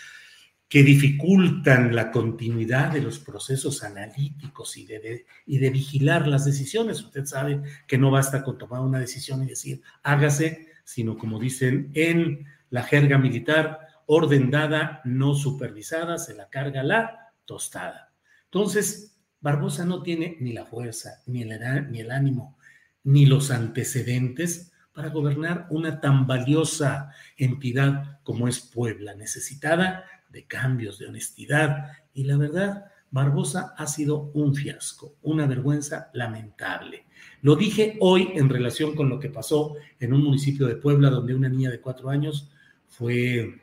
que 0.68 0.82
dificultan 0.82 1.94
la 1.94 2.10
continuidad 2.10 2.92
de 2.92 3.00
los 3.00 3.18
procesos 3.18 3.82
analíticos 3.82 4.76
y 4.76 4.86
de, 4.86 5.26
y 5.46 5.58
de 5.58 5.70
vigilar 5.70 6.28
las 6.28 6.44
decisiones. 6.44 7.02
Usted 7.02 7.24
sabe 7.24 7.62
que 7.86 7.96
no 7.96 8.10
basta 8.10 8.44
con 8.44 8.58
tomar 8.58 8.82
una 8.82 8.98
decisión 8.98 9.42
y 9.42 9.46
decir 9.46 9.80
hágase, 10.02 10.68
sino 10.84 11.16
como 11.16 11.38
dicen 11.40 11.90
en 11.94 12.46
la 12.68 12.82
jerga 12.82 13.16
militar, 13.16 13.80
orden 14.06 14.50
dada, 14.50 15.00
no 15.04 15.34
supervisada, 15.34 16.18
se 16.18 16.34
la 16.34 16.50
carga 16.50 16.82
la 16.82 17.32
tostada. 17.46 18.12
Entonces, 18.44 19.18
Barbosa 19.40 19.86
no 19.86 20.02
tiene 20.02 20.36
ni 20.40 20.52
la 20.52 20.66
fuerza, 20.66 21.22
ni 21.26 21.42
el, 21.42 21.90
ni 21.90 22.00
el 22.00 22.10
ánimo, 22.10 22.58
ni 23.04 23.24
los 23.24 23.50
antecedentes 23.50 24.72
para 24.92 25.10
gobernar 25.10 25.66
una 25.70 26.00
tan 26.00 26.26
valiosa 26.26 27.12
entidad 27.36 28.20
como 28.22 28.48
es 28.48 28.58
Puebla, 28.58 29.14
necesitada 29.14 30.04
de 30.28 30.46
cambios, 30.46 30.98
de 30.98 31.06
honestidad. 31.06 31.92
Y 32.14 32.24
la 32.24 32.36
verdad, 32.36 32.86
Barbosa 33.10 33.74
ha 33.76 33.86
sido 33.86 34.30
un 34.34 34.54
fiasco, 34.54 35.14
una 35.22 35.46
vergüenza 35.46 36.10
lamentable. 36.12 37.06
Lo 37.42 37.56
dije 37.56 37.96
hoy 38.00 38.30
en 38.34 38.48
relación 38.48 38.94
con 38.94 39.08
lo 39.08 39.18
que 39.18 39.30
pasó 39.30 39.74
en 39.98 40.12
un 40.12 40.22
municipio 40.22 40.66
de 40.66 40.76
Puebla 40.76 41.10
donde 41.10 41.34
una 41.34 41.48
niña 41.48 41.70
de 41.70 41.80
cuatro 41.80 42.10
años 42.10 42.50
fue 42.88 43.60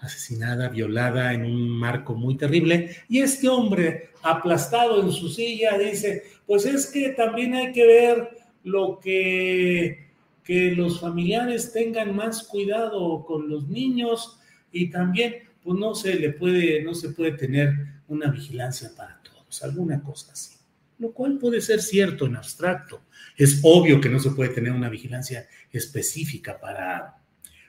asesinada, 0.00 0.68
violada 0.68 1.32
en 1.32 1.44
un 1.44 1.68
marco 1.68 2.14
muy 2.14 2.36
terrible. 2.36 2.90
Y 3.08 3.20
este 3.20 3.48
hombre, 3.48 4.10
aplastado 4.22 5.02
en 5.02 5.12
su 5.12 5.28
silla, 5.28 5.78
dice, 5.78 6.24
pues 6.46 6.66
es 6.66 6.86
que 6.86 7.10
también 7.10 7.54
hay 7.54 7.72
que 7.72 7.86
ver 7.86 8.28
lo 8.64 8.98
que, 8.98 10.10
que 10.42 10.72
los 10.72 11.00
familiares 11.00 11.72
tengan 11.72 12.14
más 12.14 12.44
cuidado 12.44 13.24
con 13.24 13.48
los 13.48 13.68
niños 13.68 14.38
y 14.72 14.90
también 14.90 15.36
pues 15.64 15.78
no 15.78 15.94
se 15.94 16.14
le 16.14 16.30
puede, 16.30 16.82
no 16.82 16.94
se 16.94 17.08
puede 17.08 17.32
tener 17.32 17.72
una 18.06 18.30
vigilancia 18.30 18.90
para 18.94 19.20
todos, 19.22 19.62
alguna 19.62 20.02
cosa 20.02 20.32
así. 20.32 20.56
Lo 20.98 21.12
cual 21.12 21.38
puede 21.38 21.60
ser 21.60 21.80
cierto 21.80 22.26
en 22.26 22.36
abstracto. 22.36 23.02
Es 23.36 23.60
obvio 23.62 24.00
que 24.00 24.10
no 24.10 24.20
se 24.20 24.30
puede 24.30 24.50
tener 24.50 24.72
una 24.72 24.90
vigilancia 24.90 25.48
específica 25.72 26.60
para, 26.60 27.16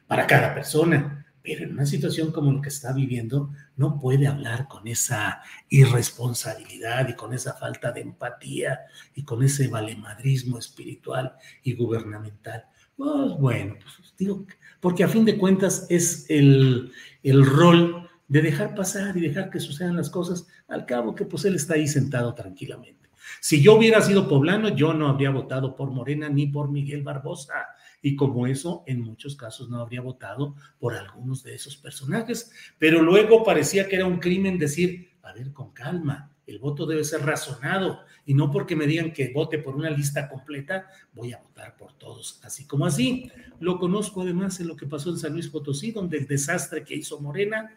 para 0.06 0.28
cada 0.28 0.54
persona, 0.54 1.26
pero 1.42 1.64
en 1.64 1.72
una 1.72 1.86
situación 1.86 2.32
como 2.32 2.52
la 2.52 2.62
que 2.62 2.70
está 2.70 2.92
viviendo, 2.92 3.52
no 3.78 4.00
puede 4.00 4.28
hablar 4.28 4.68
con 4.68 4.88
esa 4.88 5.42
irresponsabilidad 5.70 7.08
y 7.08 7.16
con 7.16 7.34
esa 7.34 7.54
falta 7.54 7.92
de 7.92 8.02
empatía 8.02 8.82
y 9.14 9.24
con 9.24 9.42
ese 9.42 9.68
valemadrismo 9.70 10.60
espiritual 10.60 11.34
y 11.64 11.74
gubernamental. 11.74 12.66
Pues 12.96 13.38
bueno, 13.40 13.76
pues 13.84 14.14
digo, 14.18 14.46
porque 14.80 15.04
a 15.04 15.08
fin 15.08 15.26
de 15.26 15.38
cuentas 15.38 15.86
es 15.90 16.26
el, 16.30 16.92
el 17.26 17.46
rol 17.46 18.08
de 18.28 18.42
dejar 18.42 18.76
pasar 18.76 19.16
y 19.18 19.22
dejar 19.22 19.50
que 19.50 19.60
sucedan 19.60 19.96
las 19.96 20.10
cosas, 20.10 20.48
al 20.68 20.86
cabo 20.86 21.14
que 21.16 21.26
pues 21.26 21.46
él 21.46 21.56
está 21.56 21.76
ahí 21.76 21.88
sentado 21.88 22.34
tranquilamente. 22.34 23.10
Si 23.42 23.62
yo 23.62 23.76
hubiera 23.76 24.02
sido 24.02 24.28
poblano, 24.28 24.70
yo 24.70 24.94
no 24.94 25.08
habría 25.08 25.32
votado 25.32 25.76
por 25.76 25.92
Morena 25.92 26.30
ni 26.30 26.48
por 26.48 26.70
Miguel 26.70 27.04
Barbosa. 27.04 27.54
Y 28.02 28.16
como 28.16 28.46
eso, 28.46 28.84
en 28.86 29.02
muchos 29.02 29.36
casos 29.36 29.70
no 29.70 29.80
habría 29.80 30.02
votado 30.02 30.56
por 30.80 30.96
algunos 30.96 31.44
de 31.44 31.56
esos 31.56 31.78
personajes. 31.78 32.52
Pero 32.78 33.02
luego 33.02 33.44
parecía 33.44 33.88
que 33.88 33.96
era 33.96 34.06
un 34.06 34.20
crimen 34.20 34.60
decir, 34.60 35.10
a 35.24 35.34
ver, 35.34 35.52
con 35.54 35.72
calma, 35.72 36.35
el 36.48 36.60
voto 36.60 36.86
debe 36.86 37.04
ser 37.04 37.22
razonado 37.22 38.02
y 38.26 38.34
no 38.34 38.52
porque 38.52 38.76
me 38.76 38.88
digan 38.88 39.12
que 39.12 39.32
vote 39.34 39.60
por 39.60 39.76
una 39.76 39.90
lista 39.90 40.30
completa, 40.30 40.88
voy 41.14 41.34
a 41.34 41.40
votar 41.40 41.76
por 41.76 41.94
todos, 41.94 42.40
así 42.44 42.66
como 42.66 42.86
así. 42.86 43.32
Lo 43.60 43.80
conozco 43.80 44.22
además 44.22 44.60
en 44.60 44.68
lo 44.68 44.76
que 44.76 44.86
pasó 44.86 45.10
en 45.10 45.18
San 45.18 45.34
Luis 45.34 45.48
Potosí, 45.48 45.92
donde 45.92 46.18
el 46.18 46.28
desastre 46.28 46.84
que 46.84 46.96
hizo 46.96 47.20
Morena 47.20 47.76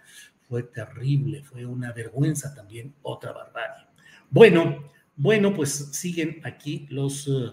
fue 0.48 0.62
terrible, 0.62 1.42
fue 1.42 1.66
una 1.66 1.92
vergüenza 1.92 2.54
también, 2.54 2.94
otra 3.02 3.33
barbarie. 3.33 3.87
Bueno, 4.31 4.85
bueno, 5.16 5.54
pues 5.54 5.70
siguen 5.92 6.40
aquí 6.44 6.87
los... 6.90 7.28
Eh, 7.28 7.52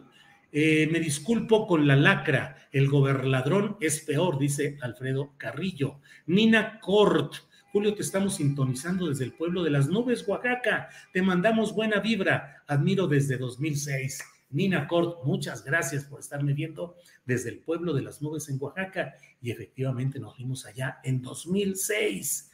eh, 0.58 0.88
me 0.90 1.02
disculpo 1.02 1.68
con 1.68 1.86
la 1.86 1.98
lacra, 1.98 2.56
el 2.72 2.88
gobernadrón 2.88 3.76
es 3.82 4.00
peor, 4.00 4.40
dice 4.40 4.78
Alfredo 4.82 5.34
Carrillo. 5.36 6.00
Nina 6.28 6.80
Cort, 6.80 7.34
Julio, 7.76 7.94
te 7.94 8.04
estamos 8.04 8.36
sintonizando 8.36 9.10
desde 9.10 9.26
el 9.26 9.34
pueblo 9.34 9.62
de 9.62 9.70
las 9.70 9.90
nubes, 9.90 10.26
Oaxaca. 10.26 10.88
Te 11.12 11.22
mandamos 11.22 11.74
buena 11.76 12.00
vibra. 12.00 12.64
Admiro 12.68 13.06
desde 13.06 13.38
2006. 13.38 14.24
Nina 14.52 14.88
Cort, 14.88 15.26
muchas 15.26 15.62
gracias 15.66 16.06
por 16.06 16.22
estarme 16.22 16.54
viendo 16.54 16.96
desde 17.26 17.50
el 17.50 17.60
pueblo 17.60 17.94
de 17.94 18.02
las 18.02 18.22
nubes 18.22 18.48
en 18.48 18.60
Oaxaca. 18.62 19.16
Y 19.42 19.52
efectivamente 19.52 20.20
nos 20.20 20.38
vimos 20.38 20.66
allá 20.66 21.00
en 21.04 21.22
2006. 21.22 22.50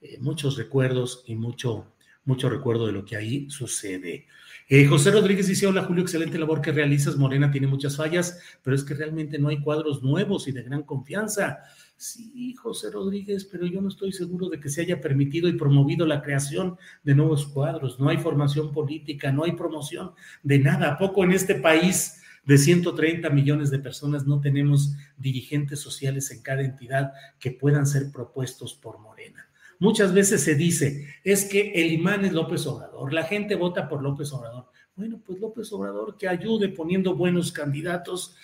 Eh, 0.00 0.18
muchos 0.20 0.56
recuerdos 0.56 1.22
y 1.28 1.36
mucho, 1.36 1.94
mucho 2.24 2.50
recuerdo 2.50 2.88
de 2.88 2.94
lo 2.94 3.04
que 3.04 3.14
ahí 3.14 3.48
sucede. 3.50 4.26
Eh, 4.68 4.86
José 4.86 5.12
Rodríguez 5.12 5.46
dice, 5.46 5.68
hola 5.68 5.84
Julio, 5.84 6.02
excelente 6.02 6.36
labor 6.36 6.60
que 6.60 6.72
realizas. 6.72 7.16
Morena 7.16 7.48
tiene 7.52 7.68
muchas 7.68 7.96
fallas, 7.96 8.40
pero 8.64 8.74
es 8.74 8.82
que 8.82 8.94
realmente 8.94 9.38
no 9.38 9.50
hay 9.50 9.60
cuadros 9.60 10.02
nuevos 10.02 10.48
y 10.48 10.52
de 10.52 10.64
gran 10.64 10.82
confianza. 10.82 11.60
Sí, 11.96 12.54
José 12.54 12.90
Rodríguez, 12.90 13.44
pero 13.44 13.66
yo 13.66 13.80
no 13.80 13.88
estoy 13.88 14.12
seguro 14.12 14.48
de 14.48 14.58
que 14.58 14.68
se 14.68 14.82
haya 14.82 15.00
permitido 15.00 15.48
y 15.48 15.52
promovido 15.52 16.06
la 16.06 16.22
creación 16.22 16.76
de 17.04 17.14
nuevos 17.14 17.46
cuadros. 17.46 18.00
No 18.00 18.08
hay 18.08 18.18
formación 18.18 18.72
política, 18.72 19.30
no 19.30 19.44
hay 19.44 19.52
promoción 19.52 20.12
de 20.42 20.58
nada. 20.58 20.92
¿A 20.92 20.98
poco 20.98 21.22
en 21.24 21.32
este 21.32 21.54
país 21.54 22.20
de 22.44 22.58
130 22.58 23.30
millones 23.30 23.70
de 23.70 23.78
personas 23.78 24.26
no 24.26 24.40
tenemos 24.40 24.94
dirigentes 25.16 25.80
sociales 25.80 26.30
en 26.30 26.42
cada 26.42 26.62
entidad 26.62 27.12
que 27.38 27.52
puedan 27.52 27.86
ser 27.86 28.10
propuestos 28.10 28.74
por 28.74 28.98
Morena? 28.98 29.48
Muchas 29.78 30.12
veces 30.12 30.42
se 30.42 30.54
dice, 30.54 31.06
es 31.24 31.44
que 31.44 31.72
el 31.74 31.92
imán 31.92 32.24
es 32.24 32.32
López 32.32 32.66
Obrador, 32.66 33.12
la 33.12 33.24
gente 33.24 33.54
vota 33.54 33.88
por 33.88 34.02
López 34.02 34.32
Obrador. 34.32 34.66
Bueno, 34.96 35.20
pues 35.24 35.40
López 35.40 35.72
Obrador 35.72 36.16
que 36.16 36.28
ayude 36.28 36.68
poniendo 36.68 37.16
buenos 37.16 37.50
candidatos 37.50 38.36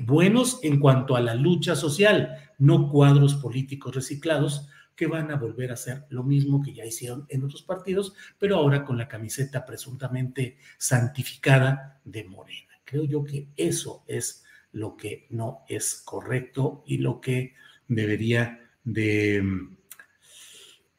buenos 0.00 0.60
en 0.62 0.80
cuanto 0.80 1.16
a 1.16 1.20
la 1.20 1.34
lucha 1.34 1.76
social, 1.76 2.36
no 2.58 2.90
cuadros 2.90 3.34
políticos 3.34 3.94
reciclados 3.94 4.68
que 4.96 5.06
van 5.06 5.30
a 5.30 5.36
volver 5.36 5.70
a 5.70 5.74
hacer 5.74 6.04
lo 6.08 6.22
mismo 6.22 6.62
que 6.62 6.72
ya 6.72 6.84
hicieron 6.84 7.26
en 7.28 7.44
otros 7.44 7.62
partidos, 7.62 8.14
pero 8.38 8.56
ahora 8.56 8.84
con 8.84 8.96
la 8.96 9.08
camiseta 9.08 9.66
presuntamente 9.66 10.58
santificada 10.78 12.00
de 12.04 12.24
Morena. 12.24 12.72
Creo 12.84 13.04
yo 13.04 13.24
que 13.24 13.48
eso 13.56 14.04
es 14.06 14.44
lo 14.72 14.96
que 14.96 15.26
no 15.30 15.64
es 15.68 16.02
correcto 16.04 16.82
y 16.86 16.98
lo 16.98 17.20
que 17.20 17.54
debería 17.88 18.60
de, 18.84 19.42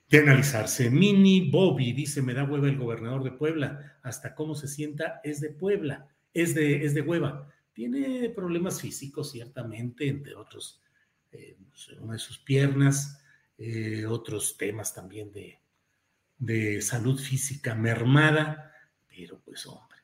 de 0.10 0.20
analizarse. 0.20 0.90
Mini 0.90 1.50
Bobby 1.50 1.94
dice, 1.94 2.22
me 2.22 2.34
da 2.34 2.44
hueva 2.44 2.68
el 2.68 2.78
gobernador 2.78 3.24
de 3.24 3.32
Puebla, 3.32 3.98
hasta 4.02 4.36
cómo 4.36 4.56
se 4.56 4.68
sienta 4.68 5.22
es 5.24 5.40
de 5.42 5.50
Puebla, 5.52 6.08
es 6.34 6.54
de, 6.54 6.86
es 6.86 6.94
de 6.94 7.02
hueva 7.02 7.55
Tiene 7.76 8.30
problemas 8.30 8.80
físicos, 8.80 9.32
ciertamente, 9.32 10.08
entre 10.08 10.34
otros, 10.34 10.82
eh, 11.34 11.58
una 12.00 12.14
de 12.14 12.20
sus 12.20 12.40
piernas, 12.40 13.22
eh, 13.58 14.06
otros 14.06 14.56
temas 14.58 14.94
también 14.96 15.34
de, 15.34 15.60
de 16.38 16.82
salud 16.82 17.20
física 17.20 17.76
mermada, 17.76 18.72
pero 19.10 19.42
pues 19.44 19.66
hombre. 19.66 19.98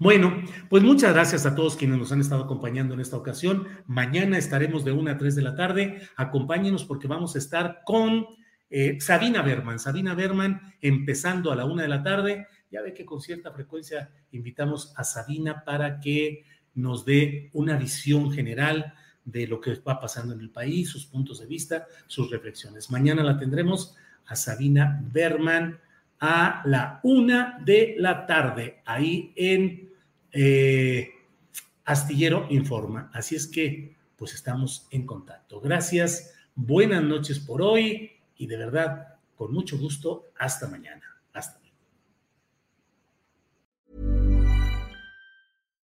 Bueno, 0.00 0.42
pues 0.68 0.82
muchas 0.82 1.12
gracias 1.12 1.46
a 1.46 1.54
todos 1.54 1.76
quienes 1.76 1.96
nos 1.96 2.10
han 2.10 2.20
estado 2.20 2.42
acompañando 2.42 2.94
en 2.94 3.00
esta 3.00 3.16
ocasión. 3.16 3.68
Mañana 3.86 4.36
estaremos 4.36 4.84
de 4.84 4.90
1 4.90 5.12
a 5.12 5.16
3 5.16 5.36
de 5.36 5.42
la 5.42 5.54
tarde. 5.54 6.02
Acompáñenos 6.16 6.84
porque 6.84 7.06
vamos 7.06 7.36
a 7.36 7.38
estar 7.38 7.82
con 7.84 8.26
eh, 8.68 9.00
Sabina 9.00 9.42
Berman. 9.42 9.78
Sabina 9.78 10.16
Berman 10.16 10.74
empezando 10.80 11.52
a 11.52 11.54
la 11.54 11.66
1 11.66 11.82
de 11.82 11.88
la 11.88 12.02
tarde. 12.02 12.48
Ya 12.68 12.82
ve 12.82 12.92
que 12.92 13.04
con 13.04 13.20
cierta 13.20 13.52
frecuencia 13.52 14.10
invitamos 14.32 14.92
a 14.96 15.04
Sabina 15.04 15.62
para 15.64 16.00
que 16.00 16.46
nos 16.74 17.04
dé 17.04 17.50
una 17.52 17.76
visión 17.76 18.32
general 18.32 18.94
de 19.24 19.46
lo 19.46 19.60
que 19.60 19.74
va 19.76 20.00
pasando 20.00 20.34
en 20.34 20.40
el 20.40 20.50
país, 20.50 20.88
sus 20.88 21.06
puntos 21.06 21.40
de 21.40 21.46
vista, 21.46 21.86
sus 22.06 22.30
reflexiones. 22.30 22.90
Mañana 22.90 23.22
la 23.22 23.38
tendremos 23.38 23.96
a 24.26 24.36
Sabina 24.36 25.00
Berman 25.12 25.78
a 26.18 26.62
la 26.66 27.00
una 27.02 27.58
de 27.64 27.96
la 27.98 28.26
tarde, 28.26 28.80
ahí 28.84 29.32
en 29.36 29.90
eh, 30.30 31.10
Astillero 31.84 32.46
Informa. 32.50 33.10
Así 33.12 33.34
es 33.34 33.46
que, 33.46 33.96
pues 34.16 34.34
estamos 34.34 34.86
en 34.90 35.04
contacto. 35.04 35.60
Gracias, 35.60 36.32
buenas 36.54 37.02
noches 37.02 37.40
por 37.40 37.60
hoy 37.60 38.12
y 38.36 38.46
de 38.46 38.56
verdad, 38.56 39.16
con 39.34 39.52
mucho 39.52 39.78
gusto, 39.78 40.30
hasta 40.38 40.68
mañana. 40.68 41.02
Hasta 41.32 41.61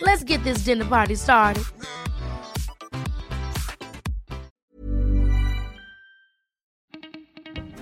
Let's 0.00 0.24
get 0.24 0.44
this 0.44 0.64
dinner 0.64 0.88
party 0.88 1.16
started. 1.16 1.62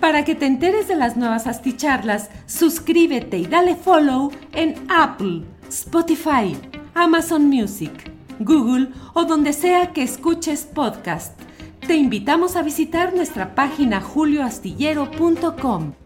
Para 0.00 0.24
que 0.24 0.36
te 0.36 0.46
enteres 0.46 0.86
de 0.86 0.94
las 0.94 1.16
nuevas 1.16 1.46
asticharlas, 1.46 2.30
suscríbete 2.46 3.38
y 3.38 3.46
dale 3.46 3.74
follow 3.74 4.30
en 4.52 4.74
Apple, 4.88 5.42
Spotify, 5.68 6.56
Amazon 6.94 7.48
Music, 7.48 8.12
Google 8.38 8.90
o 9.14 9.24
donde 9.24 9.52
sea 9.52 9.92
que 9.92 10.04
escuches 10.04 10.64
podcast. 10.64 11.38
Te 11.86 11.96
invitamos 11.96 12.56
a 12.56 12.62
visitar 12.62 13.14
nuestra 13.14 13.54
página 13.54 14.00
julioastillero.com. 14.00 16.05